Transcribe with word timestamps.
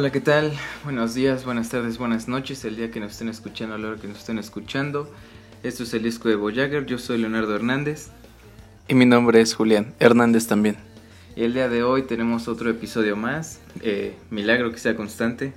Hola, 0.00 0.10
¿qué 0.10 0.22
tal? 0.22 0.54
Buenos 0.82 1.12
días, 1.12 1.44
buenas 1.44 1.68
tardes, 1.68 1.98
buenas 1.98 2.26
noches, 2.26 2.64
el 2.64 2.74
día 2.74 2.90
que 2.90 3.00
nos 3.00 3.12
estén 3.12 3.28
escuchando, 3.28 3.74
a 3.74 3.78
la 3.78 3.88
hora 3.88 4.00
que 4.00 4.08
nos 4.08 4.16
estén 4.16 4.38
escuchando. 4.38 5.12
Esto 5.62 5.82
es 5.82 5.92
el 5.92 6.02
disco 6.02 6.30
de 6.30 6.36
Voyager, 6.36 6.86
yo 6.86 6.96
soy 6.96 7.18
Leonardo 7.18 7.54
Hernández. 7.54 8.08
Y 8.88 8.94
mi 8.94 9.04
nombre 9.04 9.42
es 9.42 9.52
Julián 9.52 9.92
Hernández 10.00 10.46
también. 10.46 10.78
Y 11.36 11.42
el 11.42 11.52
día 11.52 11.68
de 11.68 11.82
hoy 11.82 12.04
tenemos 12.04 12.48
otro 12.48 12.70
episodio 12.70 13.14
más, 13.14 13.60
eh, 13.82 14.14
Milagro 14.30 14.72
que 14.72 14.78
sea 14.78 14.96
constante. 14.96 15.52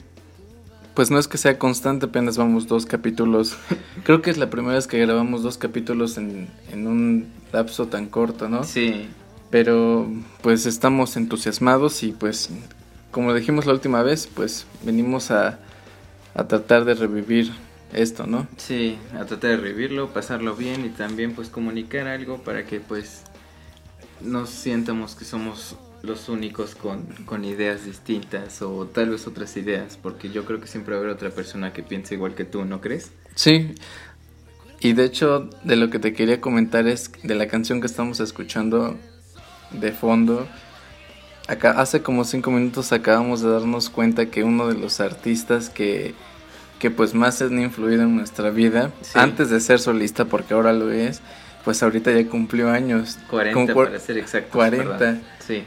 Pues 0.93 1.09
no 1.09 1.19
es 1.19 1.29
que 1.29 1.37
sea 1.37 1.57
constante, 1.57 2.07
apenas 2.07 2.37
vamos 2.37 2.67
dos 2.67 2.85
capítulos. 2.85 3.55
Creo 4.03 4.21
que 4.21 4.29
es 4.29 4.37
la 4.37 4.49
primera 4.49 4.75
vez 4.75 4.87
que 4.87 4.99
grabamos 4.99 5.41
dos 5.41 5.57
capítulos 5.57 6.17
en, 6.17 6.49
en 6.69 6.85
un 6.85 7.31
lapso 7.53 7.87
tan 7.87 8.07
corto, 8.07 8.49
¿no? 8.49 8.65
Sí. 8.65 9.07
Pero 9.51 10.11
pues 10.41 10.65
estamos 10.65 11.15
entusiasmados 11.15 12.03
y 12.03 12.11
pues 12.11 12.49
como 13.13 13.33
dijimos 13.33 13.65
la 13.65 13.73
última 13.73 14.03
vez, 14.03 14.27
pues 14.27 14.65
venimos 14.83 15.31
a, 15.31 15.59
a 16.33 16.47
tratar 16.47 16.83
de 16.83 16.95
revivir 16.95 17.53
esto, 17.93 18.25
¿no? 18.25 18.47
Sí, 18.57 18.97
a 19.13 19.23
tratar 19.25 19.51
de 19.51 19.57
revivirlo, 19.57 20.09
pasarlo 20.09 20.55
bien 20.55 20.83
y 20.83 20.89
también 20.89 21.33
pues 21.35 21.49
comunicar 21.49 22.07
algo 22.07 22.39
para 22.39 22.65
que 22.65 22.79
pues 22.79 23.21
no 24.19 24.47
sientamos 24.47 25.15
que 25.15 25.25
somos 25.25 25.77
los 26.01 26.27
únicos 26.27 26.75
con, 26.75 27.03
con, 27.25 27.45
ideas 27.45 27.85
distintas 27.85 28.61
o 28.61 28.87
tal 28.87 29.11
vez 29.11 29.27
otras 29.27 29.55
ideas, 29.57 29.97
porque 30.01 30.31
yo 30.31 30.43
creo 30.43 30.59
que 30.59 30.67
siempre 30.67 30.95
va 30.95 30.97
a 30.97 31.03
haber 31.03 31.15
otra 31.15 31.29
persona 31.29 31.71
que 31.71 31.83
piense 31.83 32.15
igual 32.15 32.33
que 32.33 32.45
tú, 32.45 32.65
¿no 32.65 32.81
crees? 32.81 33.11
Sí, 33.35 33.75
y 34.79 34.93
de 34.93 35.05
hecho 35.05 35.49
de 35.63 35.75
lo 35.75 35.91
que 35.91 35.99
te 35.99 36.13
quería 36.13 36.41
comentar 36.41 36.87
es 36.87 37.11
de 37.21 37.35
la 37.35 37.47
canción 37.47 37.79
que 37.79 37.87
estamos 37.87 38.19
escuchando 38.19 38.97
de 39.71 39.91
fondo. 39.91 40.47
Acá 41.47 41.71
hace 41.71 42.01
como 42.01 42.23
cinco 42.23 42.51
minutos 42.51 42.91
acabamos 42.93 43.41
de 43.41 43.49
darnos 43.49 43.89
cuenta 43.89 44.27
que 44.27 44.43
uno 44.43 44.67
de 44.67 44.75
los 44.75 44.99
artistas 45.01 45.69
que, 45.69 46.13
que 46.79 46.89
pues 46.89 47.13
más 47.13 47.41
han 47.41 47.61
influido 47.61 48.03
en 48.03 48.15
nuestra 48.15 48.49
vida, 48.49 48.91
sí. 49.01 49.11
antes 49.15 49.49
de 49.49 49.59
ser 49.59 49.79
solista, 49.79 50.25
porque 50.25 50.53
ahora 50.53 50.71
lo 50.71 50.89
es, 50.91 51.21
pues 51.65 51.83
ahorita 51.83 52.11
ya 52.11 52.29
cumplió 52.29 52.69
años. 52.69 53.17
40 53.29 53.73
para 53.73 53.99
ser 53.99 54.17
exacto. 54.17 54.51
40. 54.57 54.85
¿verdad? 54.85 55.21
Sí. 55.45 55.63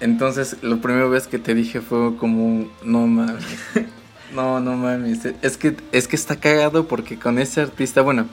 Entonces, 0.00 0.56
lo 0.62 0.80
primero 0.80 1.08
vez 1.08 1.26
que 1.26 1.38
te 1.38 1.54
dije 1.54 1.80
fue 1.80 2.16
como, 2.16 2.68
no 2.82 3.06
mames. 3.06 3.44
no, 4.34 4.60
no 4.60 4.76
mames. 4.76 5.20
Es 5.40 5.56
que, 5.56 5.76
es 5.92 6.08
que 6.08 6.16
está 6.16 6.36
cagado 6.36 6.86
porque 6.86 7.18
con 7.18 7.38
ese 7.38 7.62
artista, 7.62 8.02
bueno, 8.02 8.26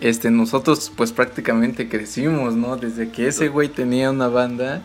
este, 0.00 0.30
nosotros 0.30 0.90
pues 0.96 1.12
prácticamente 1.12 1.88
crecimos, 1.88 2.54
¿no? 2.54 2.76
Desde 2.76 3.10
que 3.10 3.28
ese 3.28 3.48
güey 3.48 3.68
tenía 3.68 4.10
una 4.10 4.28
banda, 4.28 4.82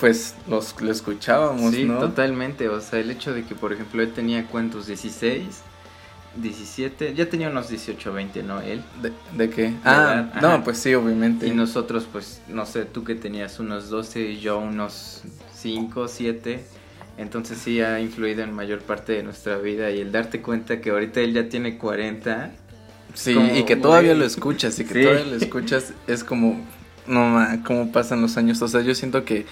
pues 0.00 0.34
los, 0.48 0.80
lo 0.80 0.90
escuchábamos, 0.90 1.74
sí, 1.74 1.84
¿no? 1.84 1.98
totalmente. 1.98 2.68
O 2.68 2.80
sea, 2.80 3.00
el 3.00 3.10
hecho 3.10 3.32
de 3.32 3.44
que, 3.44 3.54
por 3.54 3.72
ejemplo, 3.72 4.02
él 4.02 4.12
tenía 4.12 4.46
cuentos 4.46 4.86
16, 4.86 5.44
17, 6.36 7.14
ya 7.14 7.28
tenía 7.28 7.48
unos 7.48 7.68
18, 7.68 8.12
20, 8.12 8.42
¿no? 8.42 8.60
Él. 8.60 8.82
¿De, 9.00 9.12
de 9.36 9.50
qué? 9.50 9.72
Ah, 9.84 10.26
no, 10.42 10.64
pues 10.64 10.78
sí, 10.78 10.94
obviamente. 10.94 11.46
Y 11.46 11.52
nosotros, 11.52 12.06
pues, 12.10 12.40
no 12.48 12.66
sé, 12.66 12.84
tú 12.84 13.04
que 13.04 13.14
tenías 13.14 13.60
unos 13.60 13.88
12 13.88 14.20
y 14.20 14.40
yo 14.40 14.58
unos 14.58 15.22
5, 15.54 16.08
7. 16.08 16.64
Entonces 17.16 17.58
sí 17.58 17.80
ha 17.80 18.00
influido 18.00 18.42
en 18.42 18.52
mayor 18.52 18.80
parte 18.80 19.12
de 19.12 19.22
nuestra 19.22 19.56
vida 19.58 19.90
y 19.92 20.00
el 20.00 20.10
darte 20.10 20.42
cuenta 20.42 20.80
que 20.80 20.90
ahorita 20.90 21.20
él 21.20 21.32
ya 21.32 21.48
tiene 21.48 21.78
40. 21.78 22.50
Sí, 23.14 23.34
como, 23.34 23.54
y 23.54 23.64
que 23.64 23.76
todavía 23.76 24.14
lo 24.14 24.24
escuchas, 24.24 24.76
y 24.80 24.84
que 24.84 24.94
Sí. 24.94 25.02
todavía 25.02 25.24
lo 25.24 25.36
escuchas, 25.36 25.92
es 26.08 26.24
como, 26.24 26.60
no 27.06 27.20
ma, 27.28 27.62
cómo 27.64 27.92
pasan 27.92 28.20
los 28.20 28.36
años. 28.36 28.60
O 28.60 28.66
sea, 28.66 28.80
yo 28.80 28.92
siento 28.96 29.24
que, 29.24 29.46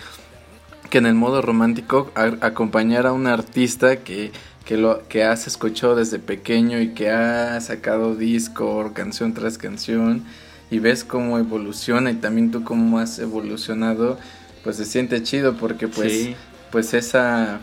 que 0.93 0.99
en 0.99 1.07
el 1.07 1.15
modo 1.15 1.41
romántico, 1.41 2.13
a- 2.15 2.37
acompañar 2.47 3.07
a 3.07 3.15
un 3.15 3.27
artista 3.27 3.97
que, 4.05 4.31
que, 4.67 4.77
lo, 4.77 5.09
que 5.09 5.25
has 5.25 5.47
escuchado 5.47 5.97
desde 5.97 6.19
pequeño 6.19 6.83
y 6.83 6.91
que 6.91 7.09
ha 7.11 7.59
sacado 7.63 8.15
disco, 8.15 8.93
canción 8.95 9.33
tras 9.33 9.57
canción, 9.57 10.23
y 10.71 10.81
ves 10.81 11.03
cómo 11.03 11.39
evoluciona 11.39 12.11
y 12.11 12.17
también 12.17 12.51
tú 12.51 12.63
cómo 12.63 12.99
has 12.99 13.19
evolucionado, 13.19 14.19
pues 14.63 14.77
se 14.77 14.85
siente 14.85 15.23
chido 15.23 15.55
porque 15.57 15.89
pues, 15.89 16.13
Sí. 16.13 16.37
pues 16.71 16.93
esa, 16.93 17.61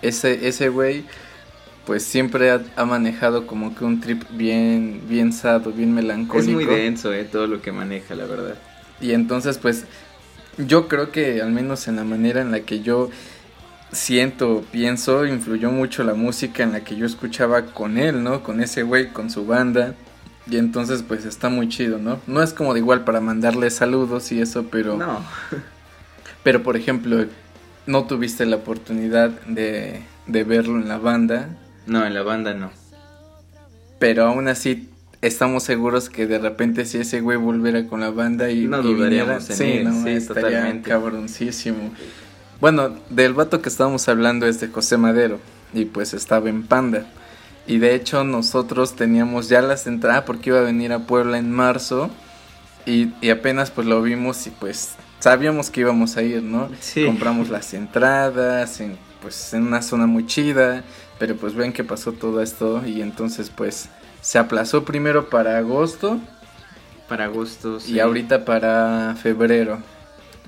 ese, 0.00 0.46
ese 0.46 0.68
güey 0.68 1.04
pues 1.84 2.04
siempre 2.04 2.52
ha, 2.52 2.60
ha 2.76 2.84
manejado 2.84 3.48
como 3.48 3.74
que 3.74 3.84
un 3.84 4.00
trip 4.00 4.22
bien, 4.30 5.00
bien 5.08 5.32
sado, 5.32 5.72
bien 5.72 5.88
Es 5.88 5.94
melancólico. 5.96 6.52
muy 6.52 6.64
denso, 6.64 7.12
eh, 7.12 7.24
todo 7.24 7.48
lo 7.48 7.60
que 7.60 7.72
maneja, 7.72 8.14
la 8.14 8.24
verdad. 8.26 8.54
Y 9.00 9.14
entonces, 9.14 9.58
pues, 9.58 9.84
yo 10.58 10.88
creo 10.88 11.10
que 11.10 11.40
al 11.40 11.50
menos 11.50 11.88
en 11.88 11.96
la 11.96 12.04
manera 12.04 12.40
en 12.40 12.50
la 12.50 12.60
que 12.60 12.80
yo 12.80 13.10
siento, 13.92 14.64
pienso, 14.70 15.26
influyó 15.26 15.70
mucho 15.70 16.04
la 16.04 16.14
música 16.14 16.62
en 16.62 16.72
la 16.72 16.80
que 16.80 16.96
yo 16.96 17.06
escuchaba 17.06 17.66
con 17.66 17.98
él, 17.98 18.22
¿no? 18.22 18.42
Con 18.42 18.60
ese 18.60 18.82
güey, 18.82 19.12
con 19.12 19.30
su 19.30 19.46
banda. 19.46 19.94
Y 20.46 20.56
entonces, 20.56 21.02
pues, 21.02 21.24
está 21.24 21.48
muy 21.48 21.68
chido, 21.68 21.98
¿no? 21.98 22.20
No 22.26 22.42
es 22.42 22.52
como 22.52 22.74
de 22.74 22.80
igual 22.80 23.04
para 23.04 23.20
mandarle 23.20 23.70
saludos 23.70 24.32
y 24.32 24.40
eso, 24.40 24.66
pero... 24.70 24.96
No. 24.96 25.24
Pero, 26.42 26.64
por 26.64 26.76
ejemplo, 26.76 27.24
no 27.86 28.04
tuviste 28.06 28.44
la 28.46 28.56
oportunidad 28.56 29.30
de, 29.46 30.02
de 30.26 30.42
verlo 30.42 30.80
en 30.80 30.88
la 30.88 30.98
banda. 30.98 31.50
No, 31.86 32.04
en 32.04 32.14
la 32.14 32.24
banda 32.24 32.52
no. 32.52 32.72
Pero 34.00 34.26
aún 34.26 34.48
así 34.48 34.91
estamos 35.22 35.62
seguros 35.62 36.10
que 36.10 36.26
de 36.26 36.38
repente 36.38 36.84
si 36.84 36.98
ese 36.98 37.20
güey 37.20 37.38
volviera 37.38 37.86
con 37.86 38.00
la 38.00 38.10
banda 38.10 38.50
y, 38.50 38.66
No 38.66 38.82
y 38.82 38.90
en 39.02 39.40
sí, 39.40 39.64
ir, 39.64 39.84
no, 39.84 40.02
sí, 40.04 40.10
estaría 40.10 40.42
totalmente. 40.42 40.90
cabroncísimo. 40.90 41.92
Bueno, 42.60 42.94
del 43.08 43.32
vato 43.32 43.62
que 43.62 43.68
estábamos 43.68 44.08
hablando 44.08 44.46
es 44.46 44.60
de 44.60 44.68
José 44.68 44.96
Madero 44.96 45.38
y 45.72 45.84
pues 45.86 46.12
estaba 46.12 46.48
en 46.48 46.64
Panda. 46.64 47.06
Y 47.66 47.78
de 47.78 47.94
hecho 47.94 48.24
nosotros 48.24 48.96
teníamos 48.96 49.48
ya 49.48 49.62
las 49.62 49.86
entradas 49.86 50.24
porque 50.24 50.50
iba 50.50 50.58
a 50.58 50.62
venir 50.62 50.92
a 50.92 51.06
Puebla 51.06 51.38
en 51.38 51.52
marzo 51.52 52.10
y, 52.84 53.12
y 53.20 53.30
apenas 53.30 53.70
pues 53.70 53.86
lo 53.86 54.02
vimos 54.02 54.46
y 54.48 54.50
pues 54.50 54.90
sabíamos 55.20 55.70
que 55.70 55.82
íbamos 55.82 56.16
a 56.16 56.22
ir, 56.22 56.42
¿no? 56.42 56.68
Sí. 56.80 57.04
Compramos 57.06 57.48
las 57.48 57.72
entradas 57.74 58.80
en 58.80 58.96
pues 59.22 59.54
en 59.54 59.62
una 59.68 59.82
zona 59.82 60.06
muy 60.06 60.26
chida, 60.26 60.82
pero 61.20 61.36
pues 61.36 61.54
ven 61.54 61.72
que 61.72 61.84
pasó 61.84 62.10
todo 62.10 62.42
esto 62.42 62.84
y 62.84 63.00
entonces 63.00 63.50
pues 63.50 63.88
se 64.22 64.38
aplazó 64.38 64.84
primero 64.84 65.28
para 65.28 65.58
agosto 65.58 66.18
Para 67.08 67.24
agosto. 67.26 67.78
sí. 67.80 67.92
y 67.94 68.00
ahorita 68.00 68.44
para 68.46 69.14
febrero. 69.22 69.80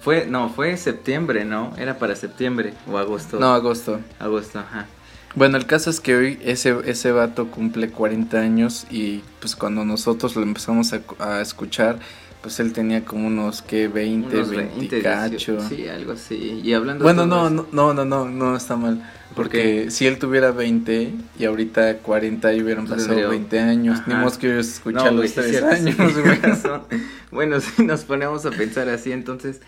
Fue, 0.00 0.26
no, 0.26 0.48
fue 0.50 0.76
septiembre, 0.76 1.44
¿no? 1.44 1.72
Era 1.76 1.98
para 1.98 2.14
septiembre 2.16 2.74
o 2.90 2.96
agosto. 2.98 3.38
No, 3.38 3.52
agosto. 3.54 4.00
Agosto, 4.18 4.58
ajá. 4.60 4.86
Bueno, 5.34 5.56
el 5.56 5.66
caso 5.66 5.90
es 5.90 6.00
que 6.00 6.14
hoy 6.14 6.38
ese, 6.42 6.76
ese 6.84 7.10
vato 7.10 7.50
cumple 7.50 7.90
40 7.90 8.38
años 8.38 8.86
y 8.90 9.22
pues 9.40 9.56
cuando 9.56 9.84
nosotros 9.84 10.36
lo 10.36 10.42
empezamos 10.42 10.92
a, 10.92 11.00
a 11.18 11.40
escuchar, 11.40 11.98
pues 12.42 12.60
él 12.60 12.72
tenía 12.74 13.04
como 13.04 13.26
unos 13.26 13.62
que 13.62 13.88
20, 13.88 14.36
Unos 14.36 14.50
20 14.50 14.76
20, 14.76 15.02
cacho. 15.02 15.56
18, 15.56 15.68
Sí, 15.68 15.88
algo 15.88 16.12
así. 16.12 16.60
Y 16.62 16.74
hablando 16.74 17.02
Bueno, 17.02 17.26
no, 17.26 17.48
no, 17.50 17.66
no, 17.72 17.94
no, 17.94 18.04
no, 18.04 18.26
no 18.28 18.56
está 18.56 18.76
mal. 18.76 19.02
¿Por 19.34 19.46
Porque 19.46 19.90
si 19.90 20.06
él 20.06 20.18
tuviera 20.18 20.52
20 20.52 21.12
y 21.38 21.44
ahorita 21.44 21.98
40 21.98 22.52
y 22.54 22.62
hubieran 22.62 22.84
pasado 22.86 23.06
tendría- 23.08 23.28
20 23.28 23.58
años, 23.60 24.00
ni 24.06 24.12
Ajá. 24.14 24.22
modo 24.22 24.38
que 24.38 24.58
escuchado 24.60 25.10
No, 25.10 25.22
los 25.22 25.30
sí 25.30 25.34
3 25.34 25.46
es 25.46 25.50
cierto, 25.52 25.76
sí, 25.76 25.88
años, 25.88 26.22
güey. 26.22 27.00
Bueno, 27.32 27.60
si 27.60 27.82
nos 27.82 28.04
ponemos 28.04 28.46
a 28.46 28.50
pensar 28.52 28.88
así, 28.88 29.10
entonces, 29.10 29.60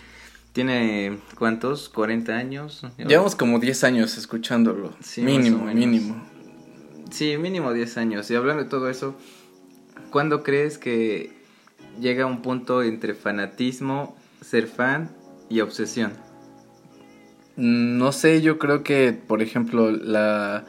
¿tiene 0.53 1.19
cuántos? 1.37 1.93
¿40 1.93 2.29
años? 2.31 2.83
Llevamos 2.97 3.35
como 3.35 3.59
10 3.59 3.83
años 3.83 4.17
escuchándolo. 4.17 4.93
Sí, 5.01 5.23
mínimo, 5.23 5.65
mínimo. 5.65 6.25
Sí, 7.11 7.37
mínimo 7.37 7.73
10 7.73 7.97
años. 7.97 8.31
Y 8.31 8.37
hablando 8.37 8.62
de 8.62 8.69
todo 8.71 8.89
eso, 8.89 9.17
¿cuándo 10.11 10.45
crees 10.45 10.79
que 10.79 11.33
llega 12.01 12.25
un 12.27 12.41
punto 12.43 12.85
entre 12.85 13.15
fanatismo, 13.15 14.17
ser 14.41 14.69
fan 14.69 15.11
y 15.49 15.61
obsesión? 15.61 16.12
No 17.56 18.12
sé, 18.12 18.43
yo 18.43 18.58
creo 18.58 18.82
que, 18.82 19.12
por 19.12 19.43
ejemplo, 19.43 19.91
la... 19.91 20.64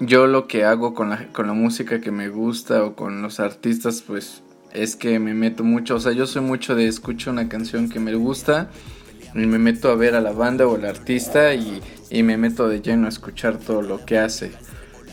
Yo 0.00 0.26
lo 0.26 0.48
que 0.48 0.64
hago 0.64 0.92
con 0.92 1.10
la, 1.10 1.28
con 1.32 1.46
la 1.46 1.52
música 1.52 2.00
que 2.00 2.10
me 2.10 2.28
gusta 2.28 2.84
o 2.84 2.94
con 2.96 3.22
los 3.22 3.38
artistas, 3.40 4.02
pues 4.02 4.42
es 4.72 4.96
que 4.96 5.18
me 5.20 5.34
meto 5.34 5.62
mucho, 5.62 5.94
o 5.94 6.00
sea, 6.00 6.10
yo 6.12 6.26
soy 6.26 6.42
mucho 6.42 6.74
de 6.74 6.88
escucho 6.88 7.30
una 7.30 7.48
canción 7.48 7.88
que 7.88 8.00
me 8.00 8.14
gusta 8.16 8.70
y 9.34 9.46
me 9.46 9.58
meto 9.58 9.88
a 9.90 9.94
ver 9.94 10.16
a 10.16 10.20
la 10.20 10.32
banda 10.32 10.66
o 10.66 10.74
al 10.74 10.84
artista 10.84 11.54
y, 11.54 11.80
y 12.10 12.24
me 12.24 12.36
meto 12.36 12.68
de 12.68 12.82
lleno 12.82 13.06
a 13.06 13.08
escuchar 13.08 13.58
todo 13.58 13.82
lo 13.82 14.04
que 14.04 14.18
hace. 14.18 14.50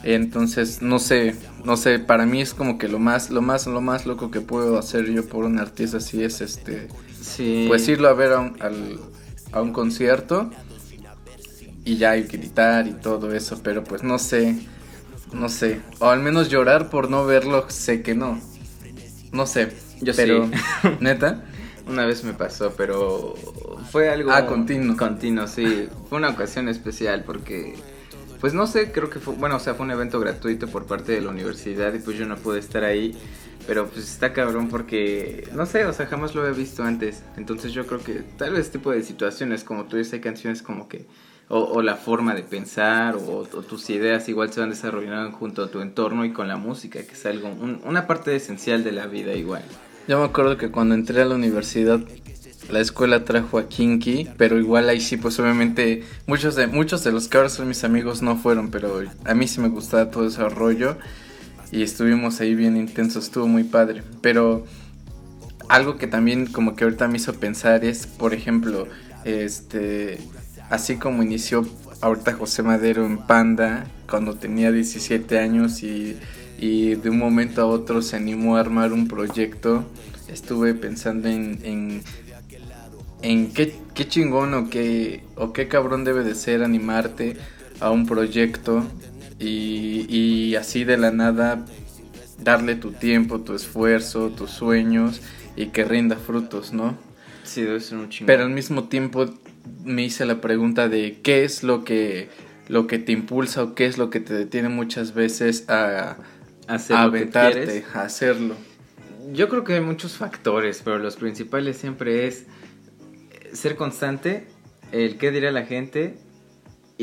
Entonces, 0.03 0.81
no 0.81 0.97
sé, 0.97 1.35
no 1.63 1.77
sé, 1.77 1.99
para 1.99 2.25
mí 2.25 2.41
es 2.41 2.55
como 2.55 2.79
que 2.79 2.87
lo 2.87 2.97
más, 2.97 3.29
lo 3.29 3.43
más, 3.43 3.67
lo 3.67 3.81
más 3.81 4.07
loco 4.07 4.31
que 4.31 4.41
puedo 4.41 4.79
hacer 4.79 5.05
yo 5.11 5.27
por 5.27 5.45
un 5.45 5.59
artista 5.59 5.97
así 5.97 6.23
es 6.23 6.41
este, 6.41 6.87
Sí. 7.21 7.65
pues 7.67 7.87
irlo 7.87 8.09
a 8.09 8.13
ver 8.13 8.33
a 8.33 8.39
un, 8.39 8.57
al- 8.61 8.99
a 9.51 9.61
un 9.61 9.73
concierto 9.73 10.49
y 11.83 11.97
ya 11.97 12.17
y 12.17 12.23
gritar 12.23 12.87
y 12.87 12.93
todo 12.93 13.33
eso, 13.33 13.61
pero 13.63 13.83
pues 13.83 14.03
no 14.03 14.19
sé, 14.19 14.57
no 15.33 15.49
sé, 15.49 15.81
o 15.99 16.09
al 16.09 16.19
menos 16.19 16.49
llorar 16.49 16.89
por 16.89 17.09
no 17.09 17.25
verlo, 17.25 17.69
sé 17.69 18.01
que 18.01 18.15
no, 18.15 18.39
no 19.31 19.47
sé, 19.47 19.73
Yo 20.01 20.13
pero 20.15 20.47
sí. 20.47 20.51
neta, 20.99 21.43
Una 21.87 22.05
vez 22.05 22.23
me 22.23 22.33
pasó, 22.33 22.73
pero 22.77 23.33
fue 23.91 24.09
algo... 24.09 24.31
Ah, 24.31 24.45
continuo. 24.45 24.95
Continuo, 24.95 25.47
sí. 25.47 25.89
Fue 26.09 26.19
una 26.19 26.29
ocasión 26.29 26.69
especial 26.69 27.23
porque 27.25 27.75
pues 28.41 28.55
no 28.55 28.65
sé, 28.65 28.91
creo 28.91 29.09
que 29.09 29.19
fue, 29.19 29.35
bueno, 29.35 29.57
o 29.57 29.59
sea, 29.59 29.75
fue 29.75 29.85
un 29.85 29.91
evento 29.91 30.19
gratuito 30.19 30.67
por 30.67 30.87
parte 30.87 31.11
de 31.11 31.21
la 31.21 31.29
universidad 31.29 31.93
y 31.93 31.99
pues 31.99 32.17
yo 32.17 32.25
no 32.25 32.37
pude 32.37 32.59
estar 32.59 32.83
ahí. 32.83 33.15
Pero 33.67 33.87
pues 33.87 34.09
está 34.09 34.33
cabrón 34.33 34.69
porque, 34.69 35.47
no 35.53 35.65
sé, 35.65 35.85
o 35.85 35.93
sea, 35.93 36.07
jamás 36.07 36.35
lo 36.35 36.41
había 36.41 36.53
visto 36.53 36.83
antes. 36.83 37.23
Entonces 37.37 37.73
yo 37.73 37.85
creo 37.85 37.99
que 37.99 38.23
tal 38.37 38.51
vez 38.51 38.61
este 38.61 38.79
tipo 38.79 38.91
de 38.91 39.03
situaciones, 39.03 39.63
como 39.63 39.85
tú 39.85 39.97
dices, 39.97 40.13
hay 40.13 40.21
canciones 40.21 40.61
como 40.61 40.87
que, 40.87 41.05
o, 41.47 41.81
la 41.81 41.95
forma 41.95 42.33
de 42.33 42.43
pensar, 42.43 43.15
o, 43.15 43.43
tus 43.43 43.89
ideas 43.89 44.29
igual 44.29 44.51
se 44.53 44.61
van 44.61 44.69
desarrollando 44.69 45.31
junto 45.37 45.63
a 45.63 45.69
tu 45.69 45.81
entorno 45.81 46.23
y 46.25 46.31
con 46.31 46.47
la 46.47 46.57
música, 46.57 47.03
que 47.03 47.11
es 47.11 47.25
algo, 47.25 47.49
una 47.83 48.07
parte 48.07 48.35
esencial 48.35 48.83
de 48.83 48.93
la 48.93 49.07
vida 49.07 49.33
igual. 49.33 49.63
Yo 50.07 50.19
me 50.19 50.25
acuerdo 50.25 50.57
que 50.57 50.71
cuando 50.71 50.95
entré 50.95 51.21
a 51.21 51.25
la 51.25 51.35
universidad 51.35 51.99
la 52.69 52.79
escuela 52.79 53.25
trajo 53.25 53.57
a 53.57 53.67
Kinky, 53.67 54.29
pero 54.37 54.57
igual 54.57 54.87
ahí 54.89 55.01
sí, 55.01 55.17
pues 55.17 55.39
obviamente 55.39 56.03
muchos 56.25 56.55
de, 56.55 56.67
muchos 56.67 57.03
de 57.03 57.11
los 57.11 57.27
que 57.27 57.37
ahora 57.37 57.49
son 57.49 57.67
mis 57.67 57.83
amigos 57.83 58.21
no 58.21 58.37
fueron, 58.37 58.71
pero 58.71 59.01
a 59.25 59.33
mí 59.33 59.47
sí 59.47 59.59
me 59.59 59.69
gustaba 59.69 60.09
todo 60.09 60.27
ese 60.27 60.47
rollo 60.47 60.97
y 61.71 61.83
estuvimos 61.83 62.39
ahí 62.41 62.55
bien 62.55 62.77
intensos, 62.77 63.25
estuvo 63.25 63.47
muy 63.47 63.63
padre. 63.63 64.03
Pero 64.21 64.65
algo 65.69 65.97
que 65.97 66.07
también 66.07 66.47
como 66.47 66.75
que 66.75 66.83
ahorita 66.83 67.07
me 67.07 67.17
hizo 67.17 67.33
pensar 67.33 67.85
es, 67.85 68.07
por 68.07 68.33
ejemplo, 68.33 68.87
este, 69.23 70.19
así 70.69 70.97
como 70.97 71.23
inició 71.23 71.65
ahorita 72.01 72.33
José 72.33 72.63
Madero 72.63 73.05
en 73.05 73.19
Panda 73.19 73.85
cuando 74.09 74.35
tenía 74.35 74.71
17 74.71 75.39
años 75.39 75.83
y, 75.83 76.17
y 76.59 76.95
de 76.95 77.09
un 77.09 77.17
momento 77.17 77.61
a 77.61 77.65
otro 77.65 78.01
se 78.01 78.17
animó 78.17 78.57
a 78.57 78.59
armar 78.59 78.91
un 78.91 79.07
proyecto, 79.07 79.85
estuve 80.27 80.73
pensando 80.73 81.29
en 81.29 82.01
en 83.21 83.51
qué, 83.51 83.75
qué 83.93 84.07
chingón 84.07 84.53
o 84.53 84.69
qué, 84.69 85.23
o 85.35 85.53
qué 85.53 85.67
cabrón 85.67 86.03
debe 86.03 86.23
de 86.23 86.35
ser 86.35 86.63
animarte 86.63 87.37
a 87.79 87.91
un 87.91 88.05
proyecto 88.05 88.83
y, 89.41 90.05
y 90.09 90.55
así 90.55 90.83
de 90.83 90.97
la 90.97 91.11
nada 91.11 91.65
darle 92.43 92.75
tu 92.75 92.91
tiempo, 92.91 93.41
tu 93.41 93.53
esfuerzo, 93.53 94.29
tus 94.29 94.51
sueños 94.51 95.21
y 95.55 95.67
que 95.67 95.83
rinda 95.83 96.15
frutos, 96.15 96.73
¿no? 96.73 96.97
Sí, 97.43 97.61
debe 97.61 97.79
ser 97.79 97.97
un 97.97 98.09
chingón. 98.09 98.27
Pero 98.27 98.43
al 98.43 98.49
mismo 98.51 98.85
tiempo 98.85 99.25
me 99.83 100.03
hice 100.03 100.25
la 100.25 100.41
pregunta 100.41 100.89
de 100.89 101.19
qué 101.21 101.43
es 101.43 101.63
lo 101.63 101.83
que, 101.83 102.29
lo 102.67 102.87
que 102.87 102.99
te 102.99 103.11
impulsa 103.11 103.63
o 103.63 103.75
qué 103.75 103.85
es 103.85 103.97
lo 103.97 104.09
que 104.09 104.19
te 104.19 104.33
detiene 104.33 104.69
muchas 104.69 105.13
veces 105.13 105.69
a, 105.69 106.17
Hacer 106.67 106.95
a 106.95 107.03
aventarte, 107.03 107.83
a 107.93 108.03
hacerlo. 108.03 108.55
Yo 109.33 109.49
creo 109.49 109.63
que 109.63 109.73
hay 109.73 109.81
muchos 109.81 110.13
factores, 110.13 110.81
pero 110.83 110.99
los 110.99 111.15
principales 111.15 111.77
siempre 111.77 112.27
es 112.27 112.45
ser 113.51 113.75
constante, 113.75 114.47
el 114.91 115.17
qué 115.17 115.31
dirá 115.31 115.51
la 115.51 115.65
gente 115.65 116.15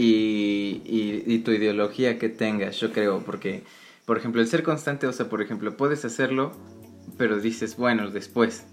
y, 0.01 1.25
y, 1.27 1.39
tu 1.41 1.51
ideología 1.51 2.19
que 2.19 2.29
tengas, 2.29 2.79
yo 2.79 2.93
creo, 2.93 3.21
porque, 3.25 3.65
por 4.05 4.17
ejemplo, 4.17 4.41
el 4.41 4.47
ser 4.47 4.63
constante, 4.63 5.07
o 5.07 5.13
sea, 5.13 5.29
por 5.29 5.43
ejemplo, 5.43 5.77
puedes 5.77 6.05
hacerlo, 6.05 6.53
pero 7.17 7.41
dices, 7.41 7.77
bueno, 7.77 8.11
después, 8.11 8.65